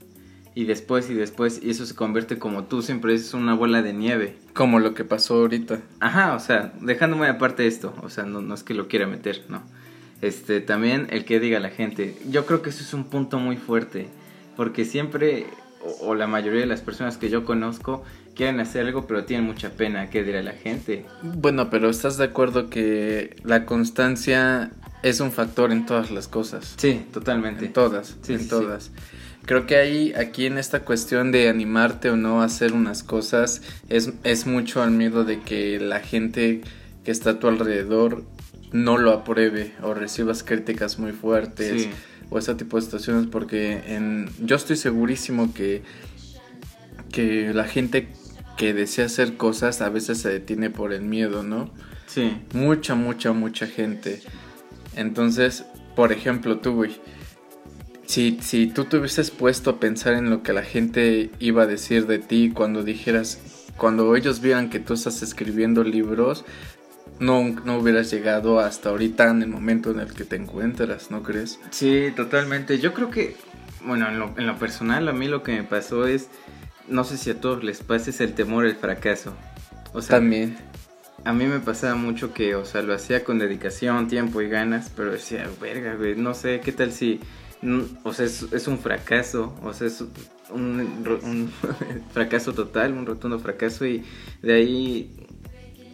y 0.53 0.65
después 0.65 1.09
y 1.09 1.15
después, 1.15 1.61
y 1.63 1.71
eso 1.71 1.85
se 1.85 1.95
convierte 1.95 2.37
como 2.37 2.65
tú 2.65 2.81
siempre 2.81 3.15
es 3.15 3.33
una 3.33 3.55
bola 3.55 3.81
de 3.81 3.93
nieve. 3.93 4.37
Como 4.53 4.79
lo 4.79 4.93
que 4.93 5.03
pasó 5.03 5.35
ahorita. 5.35 5.81
Ajá, 5.99 6.35
o 6.35 6.39
sea, 6.39 6.73
dejándome 6.81 7.27
aparte 7.27 7.65
esto, 7.65 7.93
o 8.03 8.09
sea, 8.09 8.25
no, 8.25 8.41
no 8.41 8.53
es 8.53 8.63
que 8.63 8.75
lo 8.75 8.87
quiera 8.87 9.07
meter, 9.07 9.43
no. 9.49 9.63
Este, 10.21 10.61
también 10.61 11.07
el 11.09 11.25
que 11.25 11.39
diga 11.39 11.59
la 11.59 11.71
gente. 11.71 12.15
Yo 12.29 12.45
creo 12.45 12.61
que 12.61 12.69
eso 12.69 12.83
es 12.83 12.93
un 12.93 13.05
punto 13.05 13.39
muy 13.39 13.57
fuerte, 13.57 14.07
porque 14.55 14.85
siempre 14.85 15.47
o, 16.01 16.15
la 16.15 16.27
mayoría 16.27 16.61
de 16.61 16.65
las 16.65 16.81
personas 16.81 17.17
que 17.17 17.29
yo 17.29 17.45
conozco 17.45 18.03
quieren 18.35 18.59
hacer 18.59 18.85
algo 18.85 19.07
pero 19.07 19.25
tienen 19.25 19.45
mucha 19.45 19.71
pena 19.71 20.09
que 20.09 20.23
dirá 20.23 20.41
la 20.41 20.53
gente. 20.53 21.05
Bueno, 21.21 21.69
pero 21.69 21.89
¿estás 21.89 22.17
de 22.17 22.25
acuerdo 22.25 22.69
que 22.69 23.35
la 23.43 23.65
constancia 23.65 24.71
es 25.03 25.19
un 25.19 25.31
factor 25.31 25.71
en 25.71 25.85
todas 25.85 26.11
las 26.11 26.27
cosas? 26.27 26.75
Sí, 26.77 27.05
totalmente. 27.11 27.65
En 27.65 27.73
todas, 27.73 28.15
sí, 28.21 28.33
en 28.33 28.47
todas. 28.47 28.91
Creo 29.45 29.67
que 29.67 29.77
ahí, 29.77 30.13
aquí 30.13 30.47
en 30.47 30.57
esta 30.57 30.81
cuestión 30.81 31.31
de 31.31 31.49
animarte 31.49 32.09
o 32.09 32.15
no 32.15 32.41
a 32.41 32.45
hacer 32.45 32.73
unas 32.73 33.03
cosas, 33.03 33.61
es, 33.89 34.11
es 34.23 34.47
mucho 34.47 34.81
al 34.81 34.91
miedo 34.91 35.23
de 35.23 35.41
que 35.41 35.79
la 35.79 35.99
gente 35.99 36.61
que 37.03 37.11
está 37.11 37.31
a 37.31 37.39
tu 37.39 37.47
alrededor 37.47 38.23
no 38.71 38.97
lo 38.97 39.11
apruebe 39.11 39.73
o 39.83 39.93
recibas 39.93 40.43
críticas 40.43 40.97
muy 40.97 41.11
fuertes. 41.11 41.83
Sí 41.83 41.89
o 42.29 42.39
ese 42.39 42.55
tipo 42.55 42.77
de 42.77 42.83
situaciones 42.83 43.27
porque 43.27 43.83
en, 43.87 44.29
yo 44.43 44.55
estoy 44.55 44.75
segurísimo 44.75 45.53
que, 45.53 45.83
que 47.11 47.53
la 47.53 47.65
gente 47.65 48.09
que 48.57 48.73
desea 48.73 49.05
hacer 49.05 49.37
cosas 49.37 49.81
a 49.81 49.89
veces 49.89 50.19
se 50.19 50.29
detiene 50.29 50.69
por 50.69 50.93
el 50.93 51.01
miedo, 51.01 51.43
¿no? 51.43 51.71
Sí. 52.07 52.37
Mucha, 52.53 52.95
mucha, 52.95 53.33
mucha 53.33 53.67
gente. 53.67 54.21
Entonces, 54.95 55.65
por 55.95 56.11
ejemplo, 56.11 56.59
tú, 56.59 56.73
güey, 56.75 56.97
si, 58.05 58.39
si 58.41 58.67
tú 58.67 58.85
te 58.85 58.97
hubieses 58.97 59.31
puesto 59.31 59.71
a 59.71 59.79
pensar 59.79 60.13
en 60.13 60.29
lo 60.29 60.43
que 60.43 60.53
la 60.53 60.63
gente 60.63 61.31
iba 61.39 61.63
a 61.63 61.67
decir 61.67 62.07
de 62.07 62.19
ti 62.19 62.51
cuando 62.53 62.83
dijeras, 62.83 63.39
cuando 63.77 64.15
ellos 64.15 64.41
vieran 64.41 64.69
que 64.69 64.79
tú 64.79 64.93
estás 64.93 65.21
escribiendo 65.21 65.83
libros, 65.83 66.45
no, 67.19 67.43
no 67.63 67.77
hubieras 67.77 68.11
llegado 68.11 68.59
hasta 68.59 68.89
ahorita 68.89 69.29
en 69.29 69.41
el 69.41 69.49
momento 69.49 69.91
en 69.91 69.99
el 69.99 70.13
que 70.13 70.25
te 70.25 70.35
encuentras, 70.35 71.11
¿no 71.11 71.23
crees? 71.23 71.59
Sí, 71.71 72.11
totalmente. 72.15 72.79
Yo 72.79 72.93
creo 72.93 73.09
que, 73.09 73.35
bueno, 73.85 74.07
en 74.09 74.19
lo, 74.19 74.33
en 74.37 74.47
lo 74.47 74.57
personal 74.57 75.07
a 75.07 75.13
mí 75.13 75.27
lo 75.27 75.43
que 75.43 75.53
me 75.53 75.63
pasó 75.63 76.07
es, 76.07 76.29
no 76.87 77.03
sé 77.03 77.17
si 77.17 77.29
a 77.29 77.39
todos 77.39 77.63
les 77.63 77.81
pasa, 77.81 78.09
es 78.09 78.21
el 78.21 78.33
temor 78.33 78.65
al 78.65 78.75
fracaso. 78.75 79.33
O 79.93 80.01
sea, 80.01 80.17
También. 80.17 80.57
A 81.23 81.33
mí 81.33 81.45
me 81.45 81.59
pasaba 81.59 81.95
mucho 81.95 82.33
que, 82.33 82.53
o 82.53 82.65
sea, 82.65 82.83
lo 82.83 82.93
hacía 82.93 83.23
con 83.23 83.39
dedicación, 83.39 84.07
tiempo 84.07 84.41
y 84.41 84.49
ganas, 84.49 84.91
pero 84.95 85.11
decía, 85.11 85.49
verga, 85.59 85.95
güey, 85.95 86.15
no 86.15 86.35
sé, 86.35 86.59
¿qué 86.59 86.71
tal 86.71 86.91
si, 86.91 87.19
o 88.03 88.13
sea, 88.13 88.25
es, 88.27 88.67
un 88.67 88.77
fracaso, 88.77 89.55
o 89.63 89.73
sea, 89.73 89.87
es 89.87 90.03
un, 90.51 90.81
un 91.23 91.51
fracaso 92.13 92.53
total, 92.53 92.93
un 92.93 93.07
rotundo 93.07 93.39
fracaso 93.39 93.87
y 93.87 94.03
de 94.43 94.53
ahí 94.53 95.25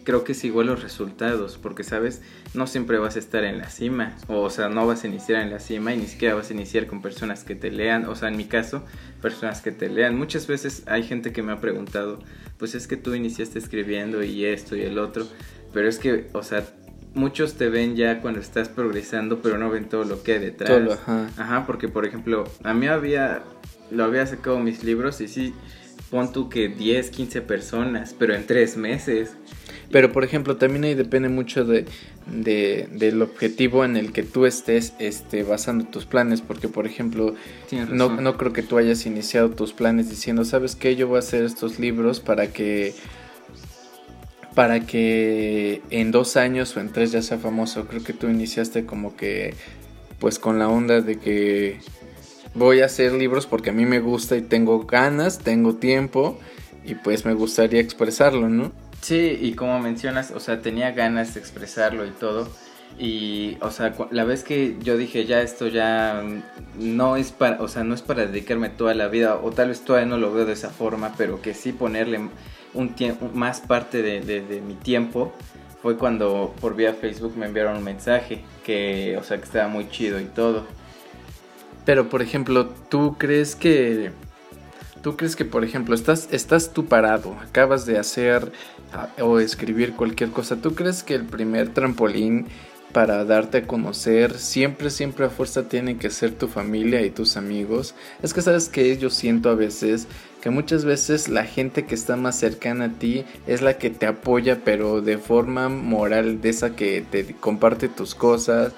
creo 0.04 0.24
que 0.24 0.32
es 0.32 0.44
igual 0.44 0.66
los 0.66 0.82
resultados, 0.82 1.58
porque 1.60 1.84
sabes, 1.84 2.22
no 2.54 2.66
siempre 2.66 2.98
vas 2.98 3.16
a 3.16 3.18
estar 3.18 3.44
en 3.44 3.58
la 3.58 3.70
cima, 3.70 4.16
o, 4.28 4.50
sea, 4.50 4.68
no 4.68 4.86
vas 4.86 5.04
a 5.04 5.06
iniciar 5.06 5.42
en 5.42 5.50
la 5.50 5.58
cima 5.58 5.94
y 5.94 5.98
ni 5.98 6.06
siquiera 6.06 6.34
vas 6.34 6.50
a 6.50 6.54
iniciar 6.54 6.86
con 6.86 7.02
personas 7.02 7.44
que 7.44 7.54
te 7.54 7.70
lean, 7.70 8.06
o 8.06 8.14
sea, 8.14 8.28
en 8.28 8.36
mi 8.36 8.44
caso, 8.44 8.84
personas 9.20 9.60
que 9.60 9.72
te 9.72 9.88
lean. 9.88 10.16
Muchas 10.16 10.46
veces 10.46 10.82
hay 10.86 11.02
gente 11.02 11.32
que 11.32 11.42
me 11.42 11.52
ha 11.52 11.60
preguntado, 11.60 12.18
pues 12.58 12.74
es 12.74 12.86
que 12.86 12.96
tú 12.96 13.14
iniciaste 13.14 13.58
escribiendo 13.58 14.22
y 14.22 14.44
esto 14.44 14.76
y 14.76 14.82
el 14.82 14.98
otro, 14.98 15.26
pero 15.72 15.88
es 15.88 15.98
que, 15.98 16.28
o 16.32 16.42
sea, 16.42 16.64
muchos 17.14 17.54
te 17.54 17.68
ven 17.68 17.96
ya 17.96 18.20
cuando 18.20 18.40
estás 18.40 18.68
progresando, 18.68 19.40
pero 19.42 19.58
no 19.58 19.70
ven 19.70 19.88
todo 19.88 20.04
lo 20.04 20.22
que 20.22 20.32
hay 20.32 20.38
detrás. 20.38 20.70
Todo, 20.70 20.92
ajá. 20.92 21.30
Ajá, 21.36 21.66
porque 21.66 21.88
por 21.88 22.06
ejemplo, 22.06 22.44
a 22.64 22.74
mí 22.74 22.86
había, 22.86 23.42
lo 23.90 24.04
había 24.04 24.26
sacado 24.26 24.58
mis 24.58 24.82
libros 24.84 25.20
y 25.20 25.28
sí, 25.28 25.54
pon 26.10 26.30
tú 26.30 26.48
que 26.48 26.68
10, 26.68 27.10
15 27.10 27.40
personas, 27.40 28.14
pero 28.18 28.34
en 28.34 28.46
tres 28.46 28.76
meses. 28.76 29.34
Pero 29.92 30.10
por 30.10 30.24
ejemplo, 30.24 30.56
también 30.56 30.84
ahí 30.84 30.94
depende 30.94 31.28
mucho 31.28 31.64
de, 31.64 31.84
del 32.26 33.20
objetivo 33.20 33.84
en 33.84 33.96
el 33.96 34.12
que 34.12 34.22
tú 34.22 34.46
estés 34.46 34.94
este, 34.98 35.42
basando 35.42 35.84
tus 35.84 36.06
planes. 36.06 36.40
Porque 36.40 36.66
por 36.66 36.86
ejemplo, 36.86 37.34
no, 37.90 38.20
no 38.20 38.38
creo 38.38 38.54
que 38.54 38.62
tú 38.62 38.78
hayas 38.78 39.04
iniciado 39.04 39.50
tus 39.50 39.74
planes 39.74 40.08
diciendo, 40.08 40.46
¿sabes 40.46 40.74
qué? 40.76 40.96
Yo 40.96 41.08
voy 41.08 41.16
a 41.16 41.18
hacer 41.20 41.44
estos 41.44 41.78
libros 41.78 42.20
para 42.20 42.48
que 42.48 42.94
para 44.54 44.80
que 44.80 45.80
en 45.90 46.10
dos 46.10 46.36
años 46.36 46.76
o 46.76 46.80
en 46.80 46.90
tres 46.90 47.12
ya 47.12 47.20
sea 47.20 47.38
famoso. 47.38 47.86
Creo 47.86 48.02
que 48.02 48.14
tú 48.14 48.28
iniciaste 48.28 48.86
como 48.86 49.14
que 49.14 49.54
pues 50.18 50.38
con 50.38 50.58
la 50.58 50.68
onda 50.68 51.02
de 51.02 51.18
que 51.18 51.80
voy 52.54 52.80
a 52.80 52.86
hacer 52.86 53.12
libros 53.12 53.46
porque 53.46 53.70
a 53.70 53.72
mí 53.74 53.84
me 53.84 54.00
gusta 54.00 54.36
y 54.36 54.42
tengo 54.42 54.84
ganas, 54.86 55.40
tengo 55.40 55.74
tiempo 55.74 56.38
y 56.84 56.94
pues 56.94 57.26
me 57.26 57.34
gustaría 57.34 57.80
expresarlo, 57.80 58.48
¿no? 58.48 58.72
Sí, 59.02 59.36
y 59.40 59.54
como 59.54 59.80
mencionas, 59.80 60.30
o 60.30 60.38
sea, 60.38 60.62
tenía 60.62 60.92
ganas 60.92 61.34
de 61.34 61.40
expresarlo 61.40 62.06
y 62.06 62.10
todo. 62.10 62.48
Y, 62.98 63.56
o 63.60 63.70
sea, 63.70 63.94
la 64.10 64.24
vez 64.24 64.44
que 64.44 64.76
yo 64.80 64.96
dije, 64.96 65.26
ya 65.26 65.40
esto 65.42 65.66
ya 65.66 66.22
no 66.78 67.16
es 67.16 67.32
para, 67.32 67.60
o 67.60 67.66
sea, 67.66 67.82
no 67.82 67.94
es 67.94 68.02
para 68.02 68.26
dedicarme 68.26 68.68
toda 68.68 68.94
la 68.94 69.08
vida, 69.08 69.36
o 69.42 69.50
tal 69.50 69.68
vez 69.68 69.80
todavía 69.80 70.06
no 70.08 70.18
lo 70.18 70.32
veo 70.32 70.46
de 70.46 70.52
esa 70.52 70.70
forma, 70.70 71.14
pero 71.18 71.42
que 71.42 71.52
sí 71.52 71.72
ponerle 71.72 72.20
un 72.74 72.94
más 73.34 73.60
parte 73.60 74.02
de, 74.02 74.20
de, 74.20 74.60
mi 74.60 74.74
tiempo, 74.74 75.32
fue 75.82 75.96
cuando 75.96 76.54
por 76.60 76.76
vía 76.76 76.94
Facebook 76.94 77.36
me 77.36 77.46
enviaron 77.46 77.78
un 77.78 77.84
mensaje, 77.84 78.44
que, 78.64 79.16
o 79.18 79.24
sea, 79.24 79.38
que 79.38 79.44
estaba 79.44 79.66
muy 79.68 79.88
chido 79.88 80.20
y 80.20 80.26
todo. 80.26 80.64
Pero, 81.84 82.08
por 82.08 82.22
ejemplo, 82.22 82.68
¿tú 82.88 83.16
crees 83.18 83.56
que 83.56 84.12
¿Tú 85.02 85.16
crees 85.16 85.34
que, 85.34 85.44
por 85.44 85.64
ejemplo, 85.64 85.96
estás, 85.96 86.28
estás 86.30 86.72
tú 86.72 86.86
parado, 86.86 87.36
acabas 87.42 87.86
de 87.86 87.98
hacer 87.98 88.52
o 89.20 89.38
escribir 89.38 89.94
cualquier 89.94 90.30
cosa? 90.30 90.56
¿Tú 90.56 90.74
crees 90.74 91.02
que 91.02 91.14
el 91.14 91.24
primer 91.24 91.70
trampolín 91.70 92.46
para 92.92 93.24
darte 93.24 93.58
a 93.58 93.66
conocer. 93.66 94.38
Siempre, 94.38 94.90
siempre 94.90 95.26
a 95.26 95.30
fuerza 95.30 95.68
tienen 95.68 95.98
que 95.98 96.10
ser 96.10 96.32
tu 96.32 96.46
familia 96.46 97.02
y 97.02 97.10
tus 97.10 97.36
amigos. 97.36 97.94
Es 98.22 98.34
que 98.34 98.42
sabes 98.42 98.68
que 98.68 98.96
yo 98.98 99.10
siento 99.10 99.50
a 99.50 99.54
veces 99.54 100.06
que 100.40 100.50
muchas 100.50 100.84
veces 100.84 101.28
la 101.28 101.44
gente 101.44 101.84
que 101.84 101.94
está 101.94 102.16
más 102.16 102.36
cercana 102.36 102.86
a 102.86 102.98
ti 102.98 103.24
es 103.46 103.62
la 103.62 103.78
que 103.78 103.90
te 103.90 104.06
apoya, 104.06 104.60
pero 104.64 105.00
de 105.00 105.18
forma 105.18 105.68
moral, 105.68 106.40
de 106.40 106.48
esa 106.50 106.74
que 106.74 107.04
te 107.08 107.34
comparte 107.34 107.88
tus 107.88 108.14
cosas 108.14 108.72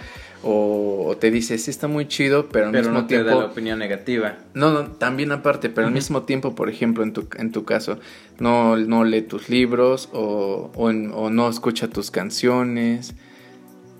o, 0.44 1.16
te 1.20 1.30
dice, 1.30 1.58
sí 1.58 1.70
está 1.70 1.88
muy 1.88 2.06
chido, 2.06 2.48
pero 2.48 2.66
al 2.66 2.72
pero 2.72 2.84
mismo 2.84 3.00
no 3.00 3.06
tiempo... 3.06 3.24
te 3.24 3.34
da 3.34 3.40
la 3.40 3.46
opinión 3.46 3.78
negativa. 3.78 4.38
No, 4.54 4.70
no, 4.70 4.86
también 4.92 5.32
aparte, 5.32 5.70
pero 5.70 5.86
al 5.86 5.92
mismo 5.92 6.22
tiempo, 6.22 6.54
por 6.54 6.68
ejemplo, 6.68 7.02
en 7.02 7.12
tu, 7.12 7.26
en 7.38 7.52
tu 7.52 7.64
caso, 7.64 7.98
no, 8.38 8.76
no 8.76 9.04
lee 9.04 9.22
tus 9.22 9.48
libros 9.48 10.08
o, 10.12 10.70
o, 10.74 10.88
o 10.88 11.30
no 11.30 11.48
escucha 11.48 11.88
tus 11.88 12.10
canciones. 12.10 13.14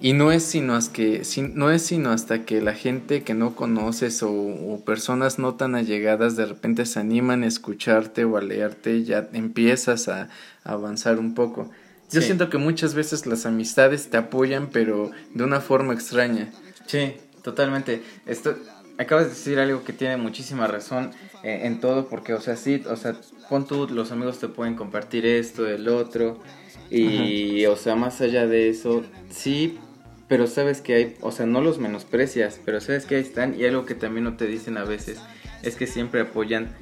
Y 0.05 0.13
no 0.13 0.33
es 0.33 0.43
sino 0.43 0.75
hasta 0.75 0.93
que, 0.93 1.23
no 1.55 1.71
es 1.71 1.81
sino 1.81 2.11
hasta 2.11 2.45
que 2.45 2.61
la 2.61 2.75
gente 2.75 3.23
que 3.23 3.33
no 3.33 3.57
conoces 3.57 4.23
o, 4.23 4.83
personas 4.85 5.39
no 5.39 5.55
tan 5.55 5.75
allegadas 5.75 6.37
de 6.37 6.45
repente 6.45 6.85
se 6.85 7.01
animan 7.01 7.43
a 7.43 7.47
escucharte 7.47 8.27
o 8.27 8.37
a 8.37 8.43
leerte, 8.43 9.05
ya 9.05 9.31
empiezas 9.33 10.09
a, 10.09 10.29
avanzar 10.63 11.19
un 11.19 11.35
poco. 11.35 11.71
Yo 12.11 12.23
siento 12.23 12.49
que 12.49 12.59
muchas 12.59 12.95
veces 12.95 13.27
las 13.27 13.47
amistades 13.47 14.09
te 14.11 14.17
apoyan, 14.17 14.69
pero 14.71 15.11
de 15.33 15.45
una 15.45 15.61
forma 15.61 15.95
extraña. 15.95 16.53
Sí, 16.87 17.15
totalmente. 17.43 18.03
Esto, 18.27 18.57
acabas 18.99 19.25
de 19.25 19.31
decir 19.31 19.59
algo 19.59 19.85
que 19.85 19.93
tiene 19.93 20.17
muchísima 20.17 20.67
razón 20.67 21.11
eh, 21.43 21.63
en 21.65 21.81
todo, 21.81 22.07
porque, 22.09 22.35
o 22.35 22.41
sea, 22.41 22.57
sí, 22.57 22.83
o 22.89 22.97
sea, 22.97 23.17
con 23.49 23.67
tú, 23.67 23.89
los 23.89 24.13
amigos 24.13 24.39
te 24.39 24.49
pueden 24.49 24.77
compartir 24.77 25.27
esto, 25.27 25.67
el 25.67 25.89
otro, 25.89 26.41
y, 26.91 27.67
o 27.67 27.77
sea, 27.77 27.97
más 27.97 28.21
allá 28.21 28.47
de 28.47 28.69
eso, 28.69 29.03
sí 29.31 29.79
pero 30.27 30.47
sabes 30.47 30.81
que 30.81 30.95
hay, 30.95 31.17
o 31.21 31.33
sea, 31.33 31.45
no 31.45 31.61
los 31.61 31.79
menosprecias, 31.79 32.59
pero 32.65 32.81
sabes 32.81 33.05
que 33.05 33.17
ahí 33.17 33.21
están 33.21 33.61
y 33.61 33.67
algo 33.67 33.85
que 33.85 33.95
también 33.95 34.25
no 34.25 34.37
te 34.37 34.47
dicen 34.47 34.79
a 34.79 34.85
veces 34.85 35.21
es 35.63 35.77
que 35.77 35.87
siempre 35.87 36.21
apoyan 36.21 36.75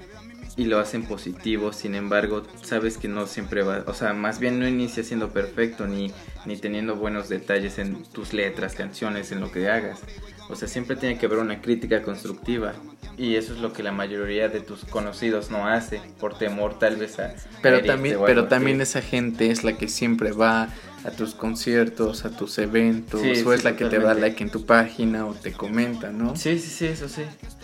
y 0.56 0.64
lo 0.64 0.78
hacen 0.78 1.04
positivo, 1.04 1.72
sin 1.72 1.94
embargo, 1.94 2.42
sabes 2.62 2.98
que 2.98 3.08
no 3.08 3.26
siempre 3.26 3.62
va, 3.62 3.84
o 3.86 3.94
sea, 3.94 4.12
más 4.12 4.38
bien 4.38 4.58
no 4.58 4.68
inicia 4.68 5.02
siendo 5.02 5.30
perfecto 5.30 5.86
ni, 5.86 6.12
ni 6.44 6.56
teniendo 6.56 6.96
buenos 6.96 7.28
detalles 7.28 7.78
en 7.78 8.02
tus 8.04 8.32
letras, 8.32 8.74
canciones, 8.74 9.32
en 9.32 9.40
lo 9.40 9.50
que 9.50 9.68
hagas. 9.70 10.00
O 10.48 10.56
sea, 10.56 10.68
siempre 10.68 10.96
tiene 10.96 11.18
que 11.18 11.26
haber 11.26 11.38
una 11.38 11.62
crítica 11.62 12.02
constructiva 12.02 12.74
y 13.16 13.36
eso 13.36 13.54
es 13.54 13.60
lo 13.60 13.72
que 13.72 13.82
la 13.82 13.92
mayoría 13.92 14.48
de 14.48 14.60
tus 14.60 14.84
conocidos 14.84 15.50
no 15.50 15.66
hace 15.66 16.00
por 16.18 16.36
temor 16.36 16.78
tal 16.78 16.96
vez 16.96 17.18
a 17.18 17.34
Pero 17.62 17.82
también 17.82 18.18
pero 18.24 18.48
también 18.48 18.80
esa 18.80 19.00
gente 19.00 19.50
es 19.50 19.64
la 19.64 19.76
que 19.76 19.88
siempre 19.88 20.32
va 20.32 20.68
a 21.04 21.10
tus 21.10 21.34
conciertos, 21.34 22.24
a 22.24 22.30
tus 22.30 22.58
eventos, 22.58 23.22
o 23.44 23.52
es 23.52 23.64
la 23.64 23.76
que 23.76 23.86
te 23.86 23.98
da 23.98 24.14
like 24.14 24.42
en 24.42 24.50
tu 24.50 24.64
página 24.64 25.26
o 25.26 25.34
te 25.34 25.52
comenta, 25.52 26.10
¿no? 26.10 26.36
Sí, 26.36 26.58
sí, 26.58 26.70
sí, 26.70 26.86
eso 26.86 27.08
sí. 27.08 27.22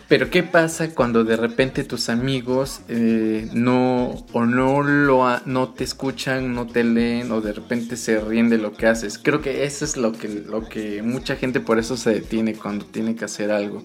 Pero 0.09 0.31
¿qué 0.31 0.43
pasa 0.43 0.95
cuando 0.95 1.23
de 1.23 1.37
repente 1.37 1.85
tus 1.85 2.09
amigos 2.09 2.81
eh, 2.89 3.47
no 3.53 4.25
o 4.33 4.47
no 4.47 4.83
lo 4.83 5.39
no 5.45 5.69
te 5.69 5.85
escuchan, 5.85 6.55
no 6.55 6.67
te 6.67 6.83
leen 6.83 7.31
o 7.31 7.43
de 7.43 7.53
repente 7.53 7.95
se 7.97 8.19
ríen 8.19 8.49
de 8.49 8.57
lo 8.57 8.73
que 8.73 8.87
haces? 8.87 9.19
Creo 9.19 9.43
que 9.43 9.65
eso 9.65 9.85
es 9.85 9.99
lo 9.99 10.13
que 10.13 10.29
lo 10.29 10.67
que 10.67 11.03
mucha 11.03 11.37
gente 11.37 11.61
por 11.61 11.79
eso 11.79 11.99
se 11.99 12.15
detiene 12.15 12.55
cuando 12.55 12.87
tiene 12.87 13.17
que 13.17 13.27
hacer 13.27 13.51
algo, 13.51 13.85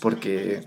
porque 0.00 0.62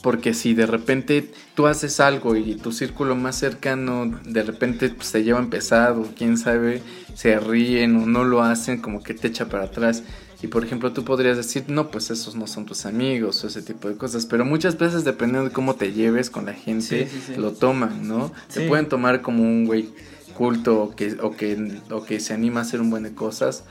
porque 0.00 0.32
si 0.32 0.54
de 0.54 0.66
repente 0.66 1.32
tú 1.56 1.66
haces 1.66 1.98
algo 1.98 2.36
y 2.36 2.54
tu 2.54 2.70
círculo 2.70 3.16
más 3.16 3.34
cercano 3.34 4.20
de 4.24 4.44
repente 4.44 4.90
pues, 4.90 5.10
te 5.10 5.24
llevan 5.24 5.50
pesado, 5.50 6.06
quién 6.16 6.38
sabe, 6.38 6.82
se 7.14 7.40
ríen 7.40 7.96
o 7.96 8.06
no 8.06 8.22
lo 8.22 8.44
hacen, 8.44 8.80
como 8.80 9.02
que 9.02 9.14
te 9.14 9.26
echa 9.26 9.48
para 9.48 9.64
atrás. 9.64 10.04
Y 10.40 10.46
por 10.46 10.64
ejemplo, 10.64 10.92
tú 10.92 11.04
podrías 11.04 11.36
decir, 11.36 11.64
no, 11.68 11.90
pues 11.90 12.10
esos 12.10 12.36
no 12.36 12.46
son 12.46 12.64
tus 12.64 12.86
amigos 12.86 13.42
o 13.42 13.48
ese 13.48 13.60
tipo 13.60 13.88
de 13.88 13.96
cosas. 13.96 14.24
Pero 14.26 14.44
muchas 14.44 14.78
veces, 14.78 15.04
dependiendo 15.04 15.48
de 15.48 15.52
cómo 15.52 15.74
te 15.74 15.92
lleves 15.92 16.30
con 16.30 16.46
la 16.46 16.54
gente, 16.54 17.08
lo 17.36 17.52
toman, 17.52 18.06
¿no? 18.06 18.32
Se 18.48 18.68
pueden 18.68 18.88
tomar 18.88 19.20
como 19.20 19.42
un 19.42 19.66
güey 19.66 19.90
culto 20.34 20.82
o 20.82 20.94
que, 20.94 21.16
o, 21.20 21.32
que, 21.32 21.80
o 21.90 22.04
que 22.04 22.20
se 22.20 22.34
anima 22.34 22.60
a 22.60 22.62
hacer 22.62 22.80
un 22.80 22.90
buen 22.90 23.02
de 23.02 23.14
cosas. 23.14 23.64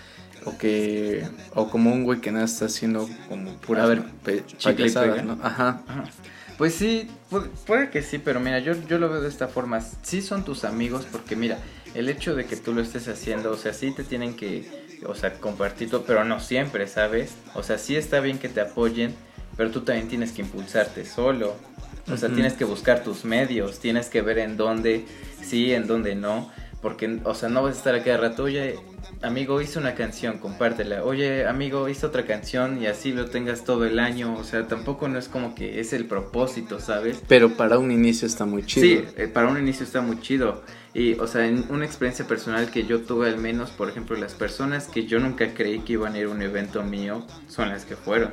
O 0.46 0.58
que 0.58 1.28
o 1.56 1.70
como 1.70 1.92
un 1.92 2.04
güey 2.04 2.22
que 2.22 2.32
nada 2.32 2.46
está 2.46 2.66
haciendo 2.66 3.10
como 3.28 3.54
pura 3.56 3.84
a 3.84 3.88
ver, 3.88 4.04
¿no? 5.26 5.38
Ajá. 5.42 5.84
Pues 6.58 6.74
sí, 6.74 7.08
puede, 7.66 7.90
que 7.90 8.02
sí, 8.02 8.18
pero 8.18 8.40
mira, 8.40 8.60
yo, 8.60 8.74
yo 8.88 8.98
lo 8.98 9.10
veo 9.10 9.22
de 9.22 9.30
esta 9.30 9.48
forma. 9.48 9.82
Sí 10.02 10.22
son 10.22 10.44
tus 10.44 10.64
amigos 10.64 11.06
porque 11.12 11.36
mira, 11.36 11.60
el 11.94 12.10
hecho 12.10 12.36
de 12.36 12.46
que 12.46 12.56
tú 12.56 12.74
lo 12.74 12.82
estés 12.82 13.08
haciendo, 13.08 13.52
o 13.52 13.58
sea, 13.58 13.74
sí 13.74 13.92
te 13.92 14.04
tienen 14.04 14.36
que, 14.36 14.87
o 15.06 15.16
sea, 15.16 15.34
compartir 15.34 15.90
todo, 15.90 16.04
pero 16.04 16.24
no 16.24 16.40
siempre, 16.40 16.88
¿sabes? 16.88 17.36
O 17.54 17.64
sea, 17.64 17.78
sí 17.78 17.96
está 17.96 18.20
bien 18.20 18.40
que 18.40 18.50
te 18.50 18.62
apoyen, 18.62 19.16
pero 19.56 19.72
tú 19.72 19.82
también 19.82 20.08
tienes 20.08 20.32
que 20.32 20.42
impulsarte 20.42 21.06
solo. 21.06 21.56
O 22.10 22.16
sea, 22.16 22.30
tienes 22.30 22.54
que 22.54 22.64
buscar 22.64 23.04
tus 23.04 23.26
medios, 23.26 23.80
tienes 23.80 24.08
que 24.08 24.22
ver 24.22 24.40
en 24.40 24.56
dónde 24.56 25.06
sí, 25.42 25.74
en 25.74 25.88
dónde 25.88 26.16
no. 26.16 26.50
Porque, 26.82 27.20
o 27.24 27.34
sea, 27.34 27.50
no 27.50 27.64
vas 27.64 27.76
a 27.76 27.78
estar 27.78 27.96
a 27.96 28.04
cada 28.04 28.18
rato, 28.18 28.44
oye, 28.44 28.76
amigo, 29.22 29.60
hice 29.62 29.80
una 29.80 29.96
canción, 29.96 30.38
compártela. 30.38 31.04
Oye, 31.04 31.48
amigo, 31.48 31.90
hice 31.90 32.06
otra 32.06 32.26
canción 32.26 32.82
y 32.82 32.86
así 32.86 33.12
lo 33.12 33.26
tengas 33.26 33.64
todo 33.64 33.86
el 33.86 33.98
año. 34.00 34.36
O 34.36 34.44
sea, 34.44 34.68
tampoco 34.68 35.08
no 35.08 35.18
es 35.18 35.28
como 35.28 35.56
que 35.56 35.80
es 35.80 35.92
el 35.94 36.06
propósito, 36.06 36.80
¿sabes? 36.80 37.22
Pero 37.28 37.58
para 37.58 37.80
un 37.80 37.92
inicio 37.92 38.28
está 38.28 38.46
muy 38.46 38.64
chido. 38.64 38.86
Sí, 38.86 39.06
eh, 39.18 39.28
para 39.28 39.48
un 39.48 39.58
inicio 39.58 39.86
está 39.86 40.02
muy 40.02 40.20
chido. 40.22 40.62
Y, 40.98 41.14
o 41.20 41.28
sea, 41.28 41.46
en 41.46 41.64
una 41.70 41.86
experiencia 41.86 42.26
personal 42.26 42.72
que 42.72 42.84
yo 42.84 43.02
tuve 43.02 43.30
al 43.30 43.38
menos, 43.38 43.70
por 43.70 43.88
ejemplo, 43.88 44.18
las 44.18 44.34
personas 44.34 44.88
que 44.88 45.06
yo 45.06 45.20
nunca 45.20 45.54
creí 45.54 45.82
que 45.82 45.94
iban 45.94 46.16
a 46.16 46.18
ir 46.18 46.26
a 46.26 46.30
un 46.30 46.42
evento 46.42 46.82
mío 46.82 47.24
son 47.48 47.70
las 47.70 47.86
que 47.86 47.96
fueron. 47.96 48.32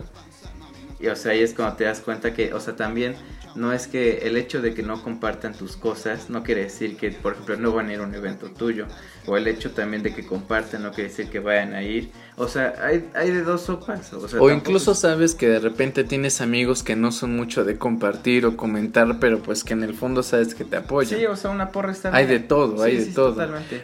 Y, 0.98 1.08
o 1.08 1.14
sea, 1.14 1.32
ahí 1.32 1.40
es 1.40 1.52
cuando 1.52 1.76
te 1.76 1.84
das 1.84 2.00
cuenta 2.00 2.32
que, 2.32 2.54
o 2.54 2.60
sea, 2.60 2.74
también 2.74 3.16
no 3.54 3.74
es 3.74 3.86
que 3.86 4.26
el 4.26 4.38
hecho 4.38 4.62
de 4.62 4.72
que 4.72 4.82
no 4.82 5.02
compartan 5.02 5.52
tus 5.52 5.76
cosas 5.76 6.30
no 6.30 6.42
quiere 6.42 6.62
decir 6.62 6.96
que, 6.96 7.10
por 7.10 7.34
ejemplo, 7.34 7.58
no 7.58 7.70
van 7.70 7.90
a 7.90 7.92
ir 7.92 8.00
a 8.00 8.04
un 8.04 8.14
evento 8.14 8.50
tuyo. 8.50 8.86
O 9.26 9.36
el 9.36 9.46
hecho 9.46 9.72
también 9.72 10.02
de 10.02 10.14
que 10.14 10.24
compartan 10.24 10.84
no 10.84 10.90
quiere 10.90 11.10
decir 11.10 11.28
que 11.28 11.40
vayan 11.40 11.74
a 11.74 11.82
ir. 11.82 12.12
O 12.36 12.48
sea, 12.48 12.74
hay, 12.82 13.08
hay 13.14 13.30
de 13.30 13.42
dos 13.42 13.62
sopas. 13.62 14.12
O, 14.12 14.50
incluso 14.50 14.94
sabes 14.94 15.36
que 15.36 15.48
de 15.48 15.60
repente 15.60 16.02
tienes 16.02 16.40
amigos 16.40 16.82
que 16.82 16.96
no 16.96 17.12
son 17.12 17.36
mucho 17.36 17.64
de 17.64 17.78
compartir 17.78 18.44
o 18.44 18.56
comentar, 18.56 19.20
pero 19.20 19.38
pues 19.38 19.62
que 19.62 19.74
en 19.74 19.84
el 19.84 19.94
fondo 19.94 20.24
sabes 20.24 20.54
que 20.54 20.64
te 20.64 20.76
apoyan. 20.76 21.20
Sí, 21.20 21.26
o 21.26 21.36
sea, 21.36 21.50
una 21.50 21.70
porra 21.70 21.92
está 21.92 22.14
Hay 22.14 22.26
de 22.26 22.40
todo, 22.40 22.82
hay 22.82 22.96
de 22.96 23.06
todo. 23.12 23.36